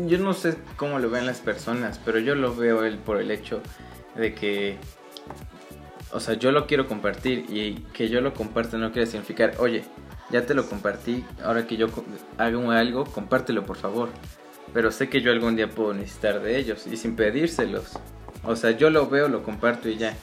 yo 0.07 0.19
no 0.19 0.35
sé 0.35 0.57
cómo 0.77 0.99
lo 0.99 1.11
ven 1.11 1.27
las 1.27 1.41
personas, 1.41 2.01
pero 2.05 2.19
yo 2.19 2.35
lo 2.35 2.55
veo 2.55 2.85
él 2.85 2.99
por 2.99 3.21
el 3.21 3.31
hecho 3.31 3.63
de 4.17 4.35
que, 4.35 4.77
o 6.13 6.21
sea, 6.21 6.35
yo 6.35 6.53
lo 6.53 6.67
quiero 6.67 6.87
compartir 6.87 7.47
y 7.49 7.75
que 7.93 8.09
yo 8.09 8.21
lo 8.21 8.35
comparta 8.35 8.79
no 8.79 8.93
quiere 8.93 9.07
significar, 9.07 9.55
oye, 9.59 9.85
ya 10.31 10.47
te 10.47 10.55
lo 10.55 10.67
compartí, 10.67 11.25
ahora 11.45 11.67
que 11.67 11.77
yo 11.77 11.89
hago 12.39 12.71
algo, 12.71 13.05
compártelo 13.05 13.65
por 13.65 13.77
favor 13.77 14.09
pero 14.73 14.91
sé 14.91 15.09
que 15.09 15.21
yo 15.21 15.33
algún 15.33 15.57
día 15.57 15.69
puedo 15.69 15.95
necesitar 15.95 16.41
de 16.41 16.59
ellos 16.59 16.87
y 16.91 16.97
sin 16.97 17.17
pedírselos. 17.17 17.99
O 18.45 18.57
sea, 18.57 18.73
yo 18.73 18.91
lo 18.91 19.09
veo, 19.09 19.29
lo 19.29 19.43
comparto 19.43 19.89
y 19.89 19.97
ya. 19.97 20.17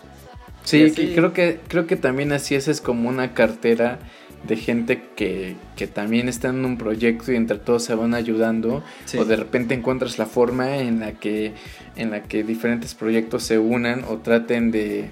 Sí, 0.63 0.91
creo 0.91 1.33
que 1.33 1.59
creo 1.67 1.87
que 1.87 1.95
también 1.95 2.31
así 2.31 2.55
es, 2.55 2.67
es 2.67 2.81
como 2.81 3.09
una 3.09 3.33
cartera 3.33 3.99
de 4.47 4.55
gente 4.55 5.03
que, 5.15 5.55
que, 5.75 5.87
también 5.87 6.29
está 6.29 6.49
en 6.49 6.63
un 6.63 6.77
proyecto 6.77 7.31
y 7.31 7.35
entre 7.35 7.57
todos 7.57 7.83
se 7.83 7.93
van 7.93 8.13
ayudando 8.13 8.83
o 9.17 9.25
de 9.25 9.35
repente 9.35 9.73
encuentras 9.73 10.17
la 10.17 10.25
forma 10.25 10.77
en 10.77 11.01
la 11.01 11.13
que 11.13 11.53
en 11.97 12.11
la 12.11 12.23
que 12.23 12.43
diferentes 12.43 12.95
proyectos 12.95 13.43
se 13.43 13.59
unan 13.59 14.05
o 14.07 14.19
traten 14.19 14.71
de 14.71 15.09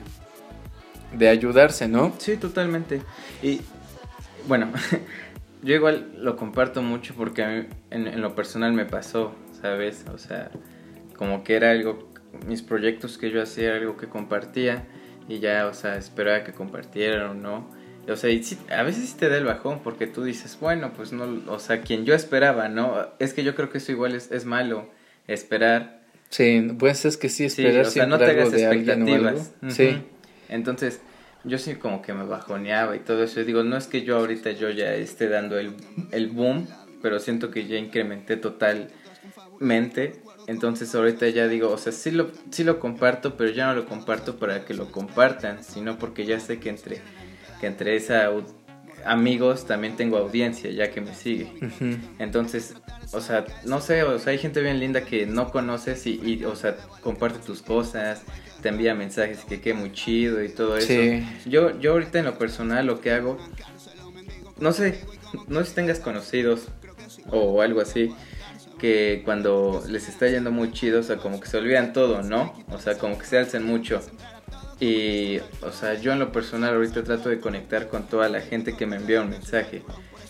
de 1.14 1.30
ayudarse, 1.30 1.88
¿no? 1.88 2.14
Sí, 2.18 2.38
totalmente. 2.38 3.02
Y 3.42 3.62
bueno, 4.48 4.72
yo 5.64 5.76
igual 5.76 6.12
lo 6.18 6.36
comparto 6.36 6.82
mucho 6.82 7.14
porque 7.16 7.44
a 7.44 7.50
mí 7.50 7.66
en, 7.90 8.22
lo 8.22 8.36
personal 8.36 8.74
me 8.74 8.86
pasó, 8.86 9.34
¿sabes? 9.62 10.06
O 10.14 10.18
sea, 10.18 10.52
como 11.16 11.44
que 11.44 11.56
era 11.56 11.72
algo, 11.72 12.12
mis 12.46 12.62
proyectos 12.62 13.18
que 13.18 13.32
yo 13.32 13.42
hacía 13.42 13.68
era 13.68 13.78
algo 13.78 13.98
que 13.98 14.08
compartía 14.08 14.86
y 15.28 15.40
ya, 15.40 15.68
o 15.68 15.74
sea, 15.74 15.98
esperaba 15.98 16.44
que 16.44 16.54
compartieran 16.54 17.30
o 17.30 17.34
no. 17.34 17.77
O 18.10 18.16
sea, 18.16 18.30
y 18.30 18.42
a 18.70 18.84
veces 18.84 19.10
sí 19.10 19.16
te 19.18 19.30
da 19.30 19.38
el 19.38 19.46
bajón 19.46 19.82
porque 19.84 20.08
tú 20.08 20.24
dices, 20.24 20.58
bueno, 20.62 20.92
pues 20.96 21.12
no, 21.12 21.42
o 21.52 21.60
sea, 21.60 21.82
quien 21.82 22.06
yo 22.06 22.14
esperaba, 22.14 22.70
¿no? 22.70 23.08
Es 23.20 23.34
que 23.34 23.44
yo 23.44 23.56
creo 23.56 23.70
que 23.70 23.80
eso 23.80 23.92
igual 23.92 24.16
es, 24.16 24.32
es 24.32 24.46
malo, 24.46 24.90
esperar. 25.28 26.02
Sí, 26.30 26.68
pues 26.78 27.06
es 27.06 27.18
que 27.18 27.30
sí, 27.30 27.46
esperar 27.46 27.86
sí, 27.86 27.90
o 27.90 27.92
sea, 27.92 28.06
no 28.06 28.18
te 28.18 28.26
hagas 28.26 28.54
expectativas. 28.54 29.54
Sí. 29.70 30.02
Entonces, 30.50 31.02
yo 31.44 31.58
sí 31.58 31.76
como 31.76 32.02
que 32.02 32.14
me 32.14 32.26
bajoneaba 32.26 32.96
y 32.96 33.00
todo 33.00 33.24
eso. 33.24 33.42
Y 33.42 33.44
digo, 33.44 33.64
no 33.64 33.78
es 33.78 33.88
que 33.88 34.04
yo 34.04 34.18
ahorita 34.18 34.52
yo 34.52 34.70
ya 34.70 34.94
esté 34.94 35.30
dando 35.30 35.58
el, 35.58 35.74
el 36.12 36.28
boom, 36.28 36.68
pero 37.02 37.20
siento 37.20 37.52
que 37.52 37.68
ya 37.68 37.78
incrementé 37.78 38.38
totalmente. 38.38 40.22
Entonces 40.48 40.96
ahorita 40.96 41.28
ya 41.28 41.48
digo, 41.48 41.70
o 41.70 41.78
sea, 41.78 41.92
sí 41.92 42.12
lo, 42.12 42.32
sí 42.52 42.64
lo 42.64 42.80
comparto, 42.80 43.36
pero 43.36 43.52
ya 43.52 43.68
no 43.68 43.76
lo 43.76 43.86
comparto 43.86 44.38
para 44.38 44.64
que 44.64 44.74
lo 44.74 44.92
compartan, 44.92 45.64
sino 45.64 45.98
porque 45.98 46.26
ya 46.26 46.40
sé 46.40 46.60
que 46.60 46.70
entre, 46.70 47.02
que 47.60 47.68
entre 47.68 47.96
esa 47.96 48.32
amigos 49.06 49.66
también 49.66 49.96
tengo 49.96 50.18
audiencia 50.18 50.70
ya 50.72 50.92
que 50.92 51.02
me 51.02 51.14
sigue. 51.14 51.52
Entonces, 52.20 52.76
o 53.14 53.22
sea, 53.22 53.46
no 53.66 53.82
sé, 53.82 54.04
o 54.04 54.20
sea, 54.20 54.32
hay 54.32 54.38
gente 54.38 54.62
bien 54.62 54.80
linda 54.80 55.02
que 55.02 55.26
no 55.26 55.52
conoces 55.52 56.06
y, 56.08 56.20
y 56.24 56.46
o 56.46 56.56
sea, 56.56 56.76
comparte 57.02 57.40
tus 57.40 57.62
cosas, 57.62 58.24
te 58.62 58.70
envía 58.70 58.96
mensajes 58.96 59.46
que 59.46 59.62
quede 59.62 59.76
muy 59.76 59.92
chido 59.92 60.44
y 60.44 60.50
todo 60.50 60.78
eso. 60.78 60.94
Yo, 61.46 61.80
yo 61.80 61.94
ahorita 61.94 62.20
en 62.20 62.26
lo 62.26 62.38
personal 62.38 62.86
lo 62.86 63.00
que 63.02 63.12
hago, 63.12 63.38
no 64.60 64.74
sé, 64.74 65.02
no 65.48 65.62
sé 65.62 65.68
si 65.68 65.76
tengas 65.76 66.00
conocidos 66.00 66.68
o 67.30 67.62
algo 67.62 67.82
así, 67.82 68.14
que 68.80 69.22
cuando 69.26 69.84
les 69.88 70.08
está 70.08 70.28
yendo 70.28 70.52
muy 70.52 70.72
chido, 70.72 71.00
o 71.00 71.04
sea, 71.04 71.18
como 71.18 71.40
que 71.40 71.48
se 71.48 71.58
olvidan 71.58 71.94
todo, 71.94 72.22
¿no? 72.24 72.54
O 72.70 72.80
sea, 72.80 72.98
como 72.98 73.18
que 73.18 73.26
se 73.26 73.38
alzan 73.38 73.66
mucho. 73.66 74.02
Y, 74.80 75.40
o 75.62 75.72
sea, 75.72 76.00
yo 76.00 76.12
en 76.14 76.20
lo 76.20 76.32
personal 76.32 76.76
ahorita 76.76 77.04
trato 77.04 77.30
de 77.30 77.40
conectar 77.40 77.88
con 77.88 78.08
toda 78.08 78.30
la 78.30 78.42
gente 78.42 78.76
que 78.76 78.86
me 78.86 78.98
envía 78.98 79.22
un 79.22 79.30
mensaje. 79.30 79.82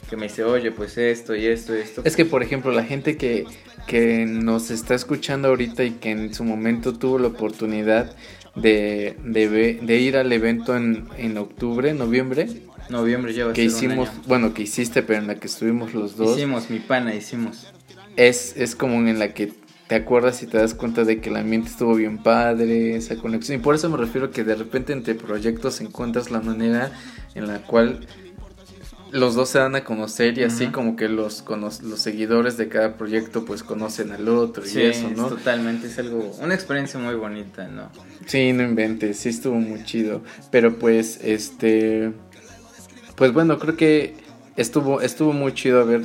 Que 0.09 0.15
me 0.15 0.27
dice, 0.27 0.45
oye, 0.45 0.71
pues 0.71 0.97
esto 0.97 1.35
y 1.35 1.45
esto 1.45 1.75
y 1.75 1.81
esto. 1.81 2.01
Es 2.05 2.15
que, 2.15 2.23
por 2.23 2.41
ejemplo, 2.41 2.71
la 2.71 2.85
gente 2.85 3.17
que, 3.17 3.45
que 3.87 4.25
nos 4.25 4.71
está 4.71 4.95
escuchando 4.95 5.49
ahorita 5.49 5.83
y 5.83 5.91
que 5.91 6.11
en 6.11 6.33
su 6.33 6.45
momento 6.45 6.93
tuvo 6.93 7.19
la 7.19 7.27
oportunidad 7.27 8.15
de, 8.55 9.15
de, 9.23 9.97
ir 9.97 10.15
al 10.15 10.31
evento 10.31 10.77
en, 10.77 11.07
en 11.17 11.37
octubre, 11.37 11.93
noviembre. 11.93 12.47
Noviembre 12.89 13.33
ya 13.33 13.51
que 13.51 13.65
hicimos, 13.65 14.09
bueno, 14.27 14.53
que 14.53 14.63
hiciste, 14.63 15.03
pero 15.03 15.19
en 15.19 15.27
la 15.27 15.35
que 15.35 15.47
estuvimos 15.47 15.93
los 15.93 16.15
dos. 16.15 16.37
Hicimos, 16.37 16.69
mi 16.69 16.79
pana, 16.79 17.13
hicimos. 17.13 17.67
Es, 18.15 18.55
es 18.55 18.75
como 18.75 18.95
en 19.07 19.19
la 19.19 19.33
que 19.33 19.51
te 19.87 19.95
acuerdas 19.95 20.43
y 20.43 20.47
te 20.47 20.57
das 20.57 20.73
cuenta 20.73 21.03
de 21.03 21.21
que 21.21 21.29
el 21.29 21.37
ambiente 21.37 21.69
estuvo 21.69 21.95
bien 21.95 22.17
padre, 22.17 22.95
esa 22.95 23.15
conexión. 23.15 23.59
Y 23.59 23.63
por 23.63 23.75
eso 23.75 23.89
me 23.89 23.97
refiero 23.97 24.31
que 24.31 24.43
de 24.43 24.55
repente 24.55 24.93
entre 24.93 25.15
proyectos 25.15 25.79
encuentras 25.81 26.29
la 26.29 26.41
manera 26.41 26.91
en 27.35 27.47
la 27.47 27.59
cual 27.59 28.05
los 29.11 29.35
dos 29.35 29.49
se 29.49 29.59
dan 29.59 29.75
a 29.75 29.83
conocer 29.83 30.37
y 30.37 30.43
así 30.43 30.67
como 30.67 30.95
que 30.95 31.07
los, 31.07 31.45
los 31.47 31.99
seguidores 31.99 32.57
de 32.57 32.67
cada 32.67 32.97
proyecto 32.97 33.45
pues 33.45 33.63
conocen 33.63 34.11
al 34.11 34.27
otro 34.27 34.63
y 34.65 34.81
eso, 34.81 35.09
¿no? 35.15 35.27
totalmente, 35.27 35.87
es 35.87 35.97
algo, 35.99 36.35
una 36.41 36.53
experiencia 36.53 36.99
muy 36.99 37.15
bonita, 37.15 37.67
¿no? 37.69 37.89
Sí, 38.25 38.51
no 38.51 38.63
inventes, 38.63 39.17
sí 39.19 39.29
estuvo 39.29 39.55
muy 39.55 39.83
chido. 39.85 40.21
Pero 40.51 40.77
pues, 40.77 41.19
este, 41.23 42.11
pues 43.15 43.31
bueno, 43.31 43.57
creo 43.59 43.77
que 43.77 44.15
estuvo, 44.57 45.01
estuvo 45.01 45.31
muy 45.31 45.53
chido 45.53 45.79
haber 45.81 46.01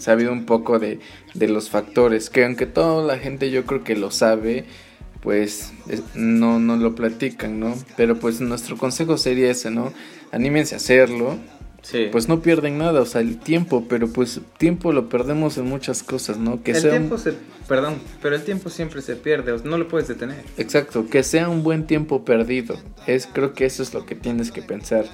sabido 0.00 0.32
un 0.32 0.46
poco 0.46 0.78
de, 0.78 1.00
de 1.34 1.48
los 1.48 1.70
factores, 1.70 2.30
que 2.30 2.44
aunque 2.44 2.66
toda 2.66 3.04
la 3.04 3.18
gente 3.18 3.50
yo 3.50 3.64
creo 3.64 3.84
que 3.84 3.96
lo 3.96 4.10
sabe, 4.10 4.64
pues 5.20 5.72
no, 6.14 6.58
no 6.58 6.76
lo 6.76 6.94
platican, 6.94 7.60
¿no? 7.60 7.74
Pero 7.96 8.18
pues 8.18 8.40
nuestro 8.40 8.76
consejo 8.76 9.18
sería 9.18 9.50
ese, 9.50 9.70
¿no? 9.70 9.92
Anímense 10.32 10.74
a 10.74 10.78
hacerlo. 10.78 11.38
Sí. 11.82 12.08
Pues 12.12 12.28
no 12.28 12.42
pierden 12.42 12.76
nada, 12.76 13.00
o 13.00 13.06
sea, 13.06 13.22
el 13.22 13.38
tiempo, 13.38 13.86
pero 13.88 14.08
pues 14.08 14.40
tiempo 14.58 14.92
lo 14.92 15.08
perdemos 15.08 15.56
en 15.56 15.64
muchas 15.64 16.02
cosas, 16.02 16.36
¿no? 16.36 16.62
Que 16.62 16.72
el 16.72 16.76
sea 16.76 16.90
tiempo 16.90 17.16
se, 17.16 17.32
perdón, 17.66 17.94
pero 18.20 18.36
el 18.36 18.42
tiempo 18.42 18.68
siempre 18.68 19.00
se 19.00 19.16
pierde, 19.16 19.56
no 19.64 19.78
lo 19.78 19.88
puedes 19.88 20.06
detener. 20.06 20.44
Exacto, 20.58 21.06
que 21.08 21.22
sea 21.22 21.48
un 21.48 21.62
buen 21.62 21.86
tiempo 21.86 22.22
perdido. 22.22 22.76
Es 23.06 23.26
creo 23.26 23.54
que 23.54 23.64
eso 23.64 23.82
es 23.82 23.94
lo 23.94 24.04
que 24.04 24.14
tienes 24.14 24.52
que 24.52 24.60
pensar. 24.60 25.06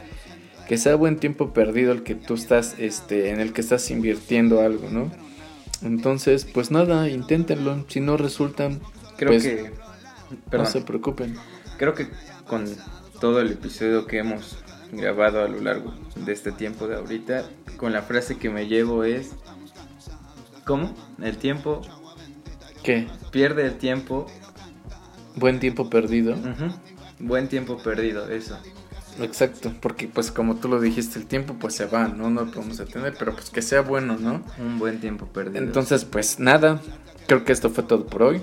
Que 0.67 0.79
sea 0.79 0.97
buen 0.97 1.19
tiempo 1.19 1.53
perdido 1.53 1.93
el 1.93 2.03
que 2.03 2.15
tú 2.15 2.35
estás 2.35 2.75
este 2.79 3.31
en 3.31 3.41
el 3.41 3.53
que 3.53 3.61
estás 3.61 3.91
invirtiendo 3.91 4.61
algo, 4.61 4.89
¿no? 4.91 5.11
Entonces, 5.83 6.45
pues 6.45 6.71
nada, 6.71 7.09
inténtenlo, 7.09 7.85
si 7.89 8.01
no 8.01 8.17
resultan 8.17 8.81
creo 9.17 9.33
pues, 9.33 9.43
que 9.45 9.73
no 10.53 10.67
se 10.67 10.81
preocupen. 10.81 11.37
Creo 11.79 11.95
que 11.95 12.09
con 12.47 12.67
todo 13.21 13.41
el 13.41 13.53
episodio 13.53 14.07
que 14.07 14.19
hemos 14.19 14.59
grabado 14.93 15.43
a 15.45 15.49
lo 15.49 15.61
largo 15.61 15.95
de 16.15 16.33
este 16.33 16.53
tiempo 16.53 16.87
de 16.87 16.97
ahorita, 16.97 17.45
con 17.77 17.93
la 17.93 18.03
frase 18.03 18.39
que 18.39 18.51
me 18.51 18.67
llevo 18.67 19.05
es, 19.05 19.33
¿cómo? 20.65 20.95
El 21.21 21.37
tiempo... 21.37 21.83
¿Qué? 22.83 23.09
Pierde 23.33 23.67
el 23.67 23.79
tiempo. 23.79 24.27
Buen 25.35 25.59
tiempo 25.59 25.91
perdido. 25.91 26.37
Buen 27.19 27.49
tiempo 27.49 27.79
perdido, 27.79 28.31
eso. 28.31 28.57
Exacto, 29.21 29.73
porque 29.81 30.09
pues 30.09 30.31
como 30.31 30.57
tú 30.57 30.69
lo 30.69 30.81
dijiste, 30.81 31.19
el 31.19 31.27
tiempo 31.27 31.57
pues 31.59 31.75
se 31.75 31.87
va, 31.87 32.09
¿no? 32.09 32.31
No 32.31 32.45
lo 32.45 32.51
podemos 32.51 32.79
detener, 32.79 33.15
pero 33.19 33.33
pues 33.33 33.51
que 33.51 33.63
sea 33.63 33.81
bueno, 33.81 34.17
¿no? 34.19 34.43
Un 34.59 34.79
buen 34.79 35.01
tiempo 35.01 35.27
perdido. 35.27 35.65
Entonces, 35.65 36.05
pues 36.05 36.39
nada, 36.39 36.81
creo 37.27 37.45
que 37.45 37.53
esto 37.53 37.71
fue 37.71 37.85
todo 37.85 38.07
por 38.07 38.23
hoy. 38.23 38.43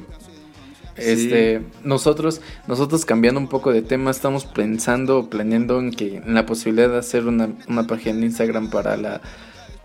Este, 0.96 1.64
nosotros, 1.84 2.42
nosotros 2.68 3.04
cambiando 3.06 3.40
un 3.40 3.48
poco 3.48 3.72
de 3.72 3.82
tema, 3.82 4.12
estamos 4.12 4.46
pensando, 4.46 5.30
planeando 5.30 5.80
en 5.80 5.92
que 5.92 6.18
en 6.18 6.34
la 6.36 6.46
posibilidad 6.46 6.90
de 6.90 6.98
hacer 6.98 7.26
una, 7.26 7.50
una 7.68 7.88
página 7.88 8.18
en 8.18 8.24
Instagram 8.26 8.70
para 8.70 8.96
la, 8.98 9.22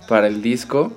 para 0.08 0.26
el 0.26 0.42
disco. 0.42 0.92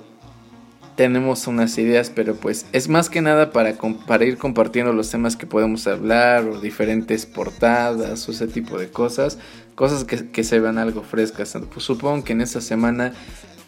Tenemos 1.02 1.48
unas 1.48 1.76
ideas, 1.78 2.12
pero 2.14 2.36
pues 2.36 2.64
es 2.70 2.88
más 2.88 3.10
que 3.10 3.20
nada 3.22 3.50
para, 3.50 3.74
para 4.06 4.24
ir 4.24 4.38
compartiendo 4.38 4.92
los 4.92 5.10
temas 5.10 5.34
que 5.34 5.48
podemos 5.48 5.84
hablar 5.88 6.44
o 6.44 6.60
diferentes 6.60 7.26
portadas 7.26 8.28
o 8.28 8.30
ese 8.30 8.46
tipo 8.46 8.78
de 8.78 8.88
cosas, 8.88 9.36
cosas 9.74 10.04
que, 10.04 10.30
que 10.30 10.44
se 10.44 10.60
vean 10.60 10.78
algo 10.78 11.02
frescas. 11.02 11.58
Pues 11.72 11.84
supongo 11.84 12.22
que 12.22 12.34
en 12.34 12.40
esta 12.40 12.60
semana, 12.60 13.14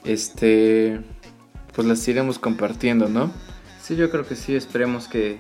este, 0.04 1.00
pues 1.74 1.88
las 1.88 2.06
iremos 2.06 2.38
compartiendo, 2.38 3.08
¿no? 3.08 3.32
Sí, 3.82 3.96
yo 3.96 4.12
creo 4.12 4.24
que 4.24 4.36
sí, 4.36 4.54
esperemos 4.54 5.08
que 5.08 5.38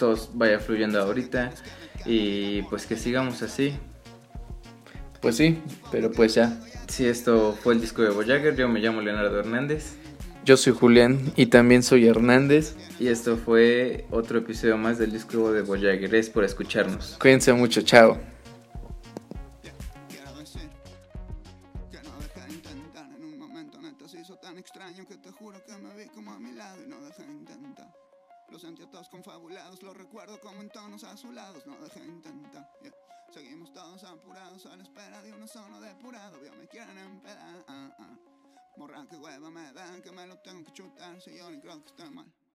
todo 0.00 0.18
vaya 0.34 0.58
fluyendo 0.58 1.00
ahorita 1.00 1.52
y 2.06 2.62
pues 2.62 2.86
que 2.86 2.96
sigamos 2.96 3.40
así. 3.42 3.72
Pues 5.20 5.36
sí, 5.36 5.60
pero 5.92 6.10
pues 6.10 6.34
ya. 6.34 6.60
Sí, 6.88 7.06
esto 7.06 7.56
fue 7.62 7.74
el 7.74 7.80
disco 7.80 8.02
de 8.02 8.10
Voyager, 8.10 8.56
yo 8.56 8.68
me 8.68 8.80
llamo 8.80 9.00
Leonardo 9.00 9.38
Hernández. 9.38 9.94
Yo 10.44 10.58
soy 10.58 10.74
Julián 10.74 11.32
y 11.36 11.46
también 11.46 11.82
soy 11.82 12.06
Hernández. 12.06 12.76
Y 13.00 13.08
esto 13.08 13.38
fue 13.38 14.06
otro 14.10 14.38
episodio 14.38 14.76
más 14.76 14.98
del 14.98 15.10
disco 15.10 15.50
de 15.50 15.62
Voyager. 15.62 16.10
Gracias 16.10 16.28
por 16.28 16.44
escucharnos. 16.44 17.16
Cuídense 17.18 17.52
mucho, 17.54 17.80
chao. 17.80 18.18
Los 28.50 28.62
sentí 28.62 28.86
todos 28.86 29.08
confabulados, 29.08 29.82
los 29.82 29.96
recuerdo 29.96 30.38
como 30.40 30.60
en 30.60 30.68
tonos 30.68 31.02
azulados, 31.02 31.66
no 31.66 31.76
dejé 31.80 32.00
de 32.00 32.06
intentar. 32.06 32.70
Seguimos 33.32 33.72
todos 33.72 34.04
apurados 34.04 34.64
a 34.66 34.76
la 34.76 34.82
espera 34.84 35.20
de 35.22 35.32
un 35.32 35.48
sono 35.48 35.80
depurado, 35.80 36.36
ya 36.44 36.52
me 36.52 36.68
quieren 36.68 36.96
empedar. 36.96 37.64
Morra 38.76 39.06
que 39.08 39.16
hueva 39.16 39.50
me 39.50 39.72
dan, 39.72 40.02
que 40.02 40.10
me 40.10 40.26
lo 40.26 40.36
tengo 40.38 40.64
que 40.64 40.72
chutar, 40.72 41.20
si 41.20 41.36
yo 41.36 41.50
ni 41.50 41.60
creo 41.60 41.80
que 41.82 41.90
esté 41.90 42.10
mal. 42.10 42.26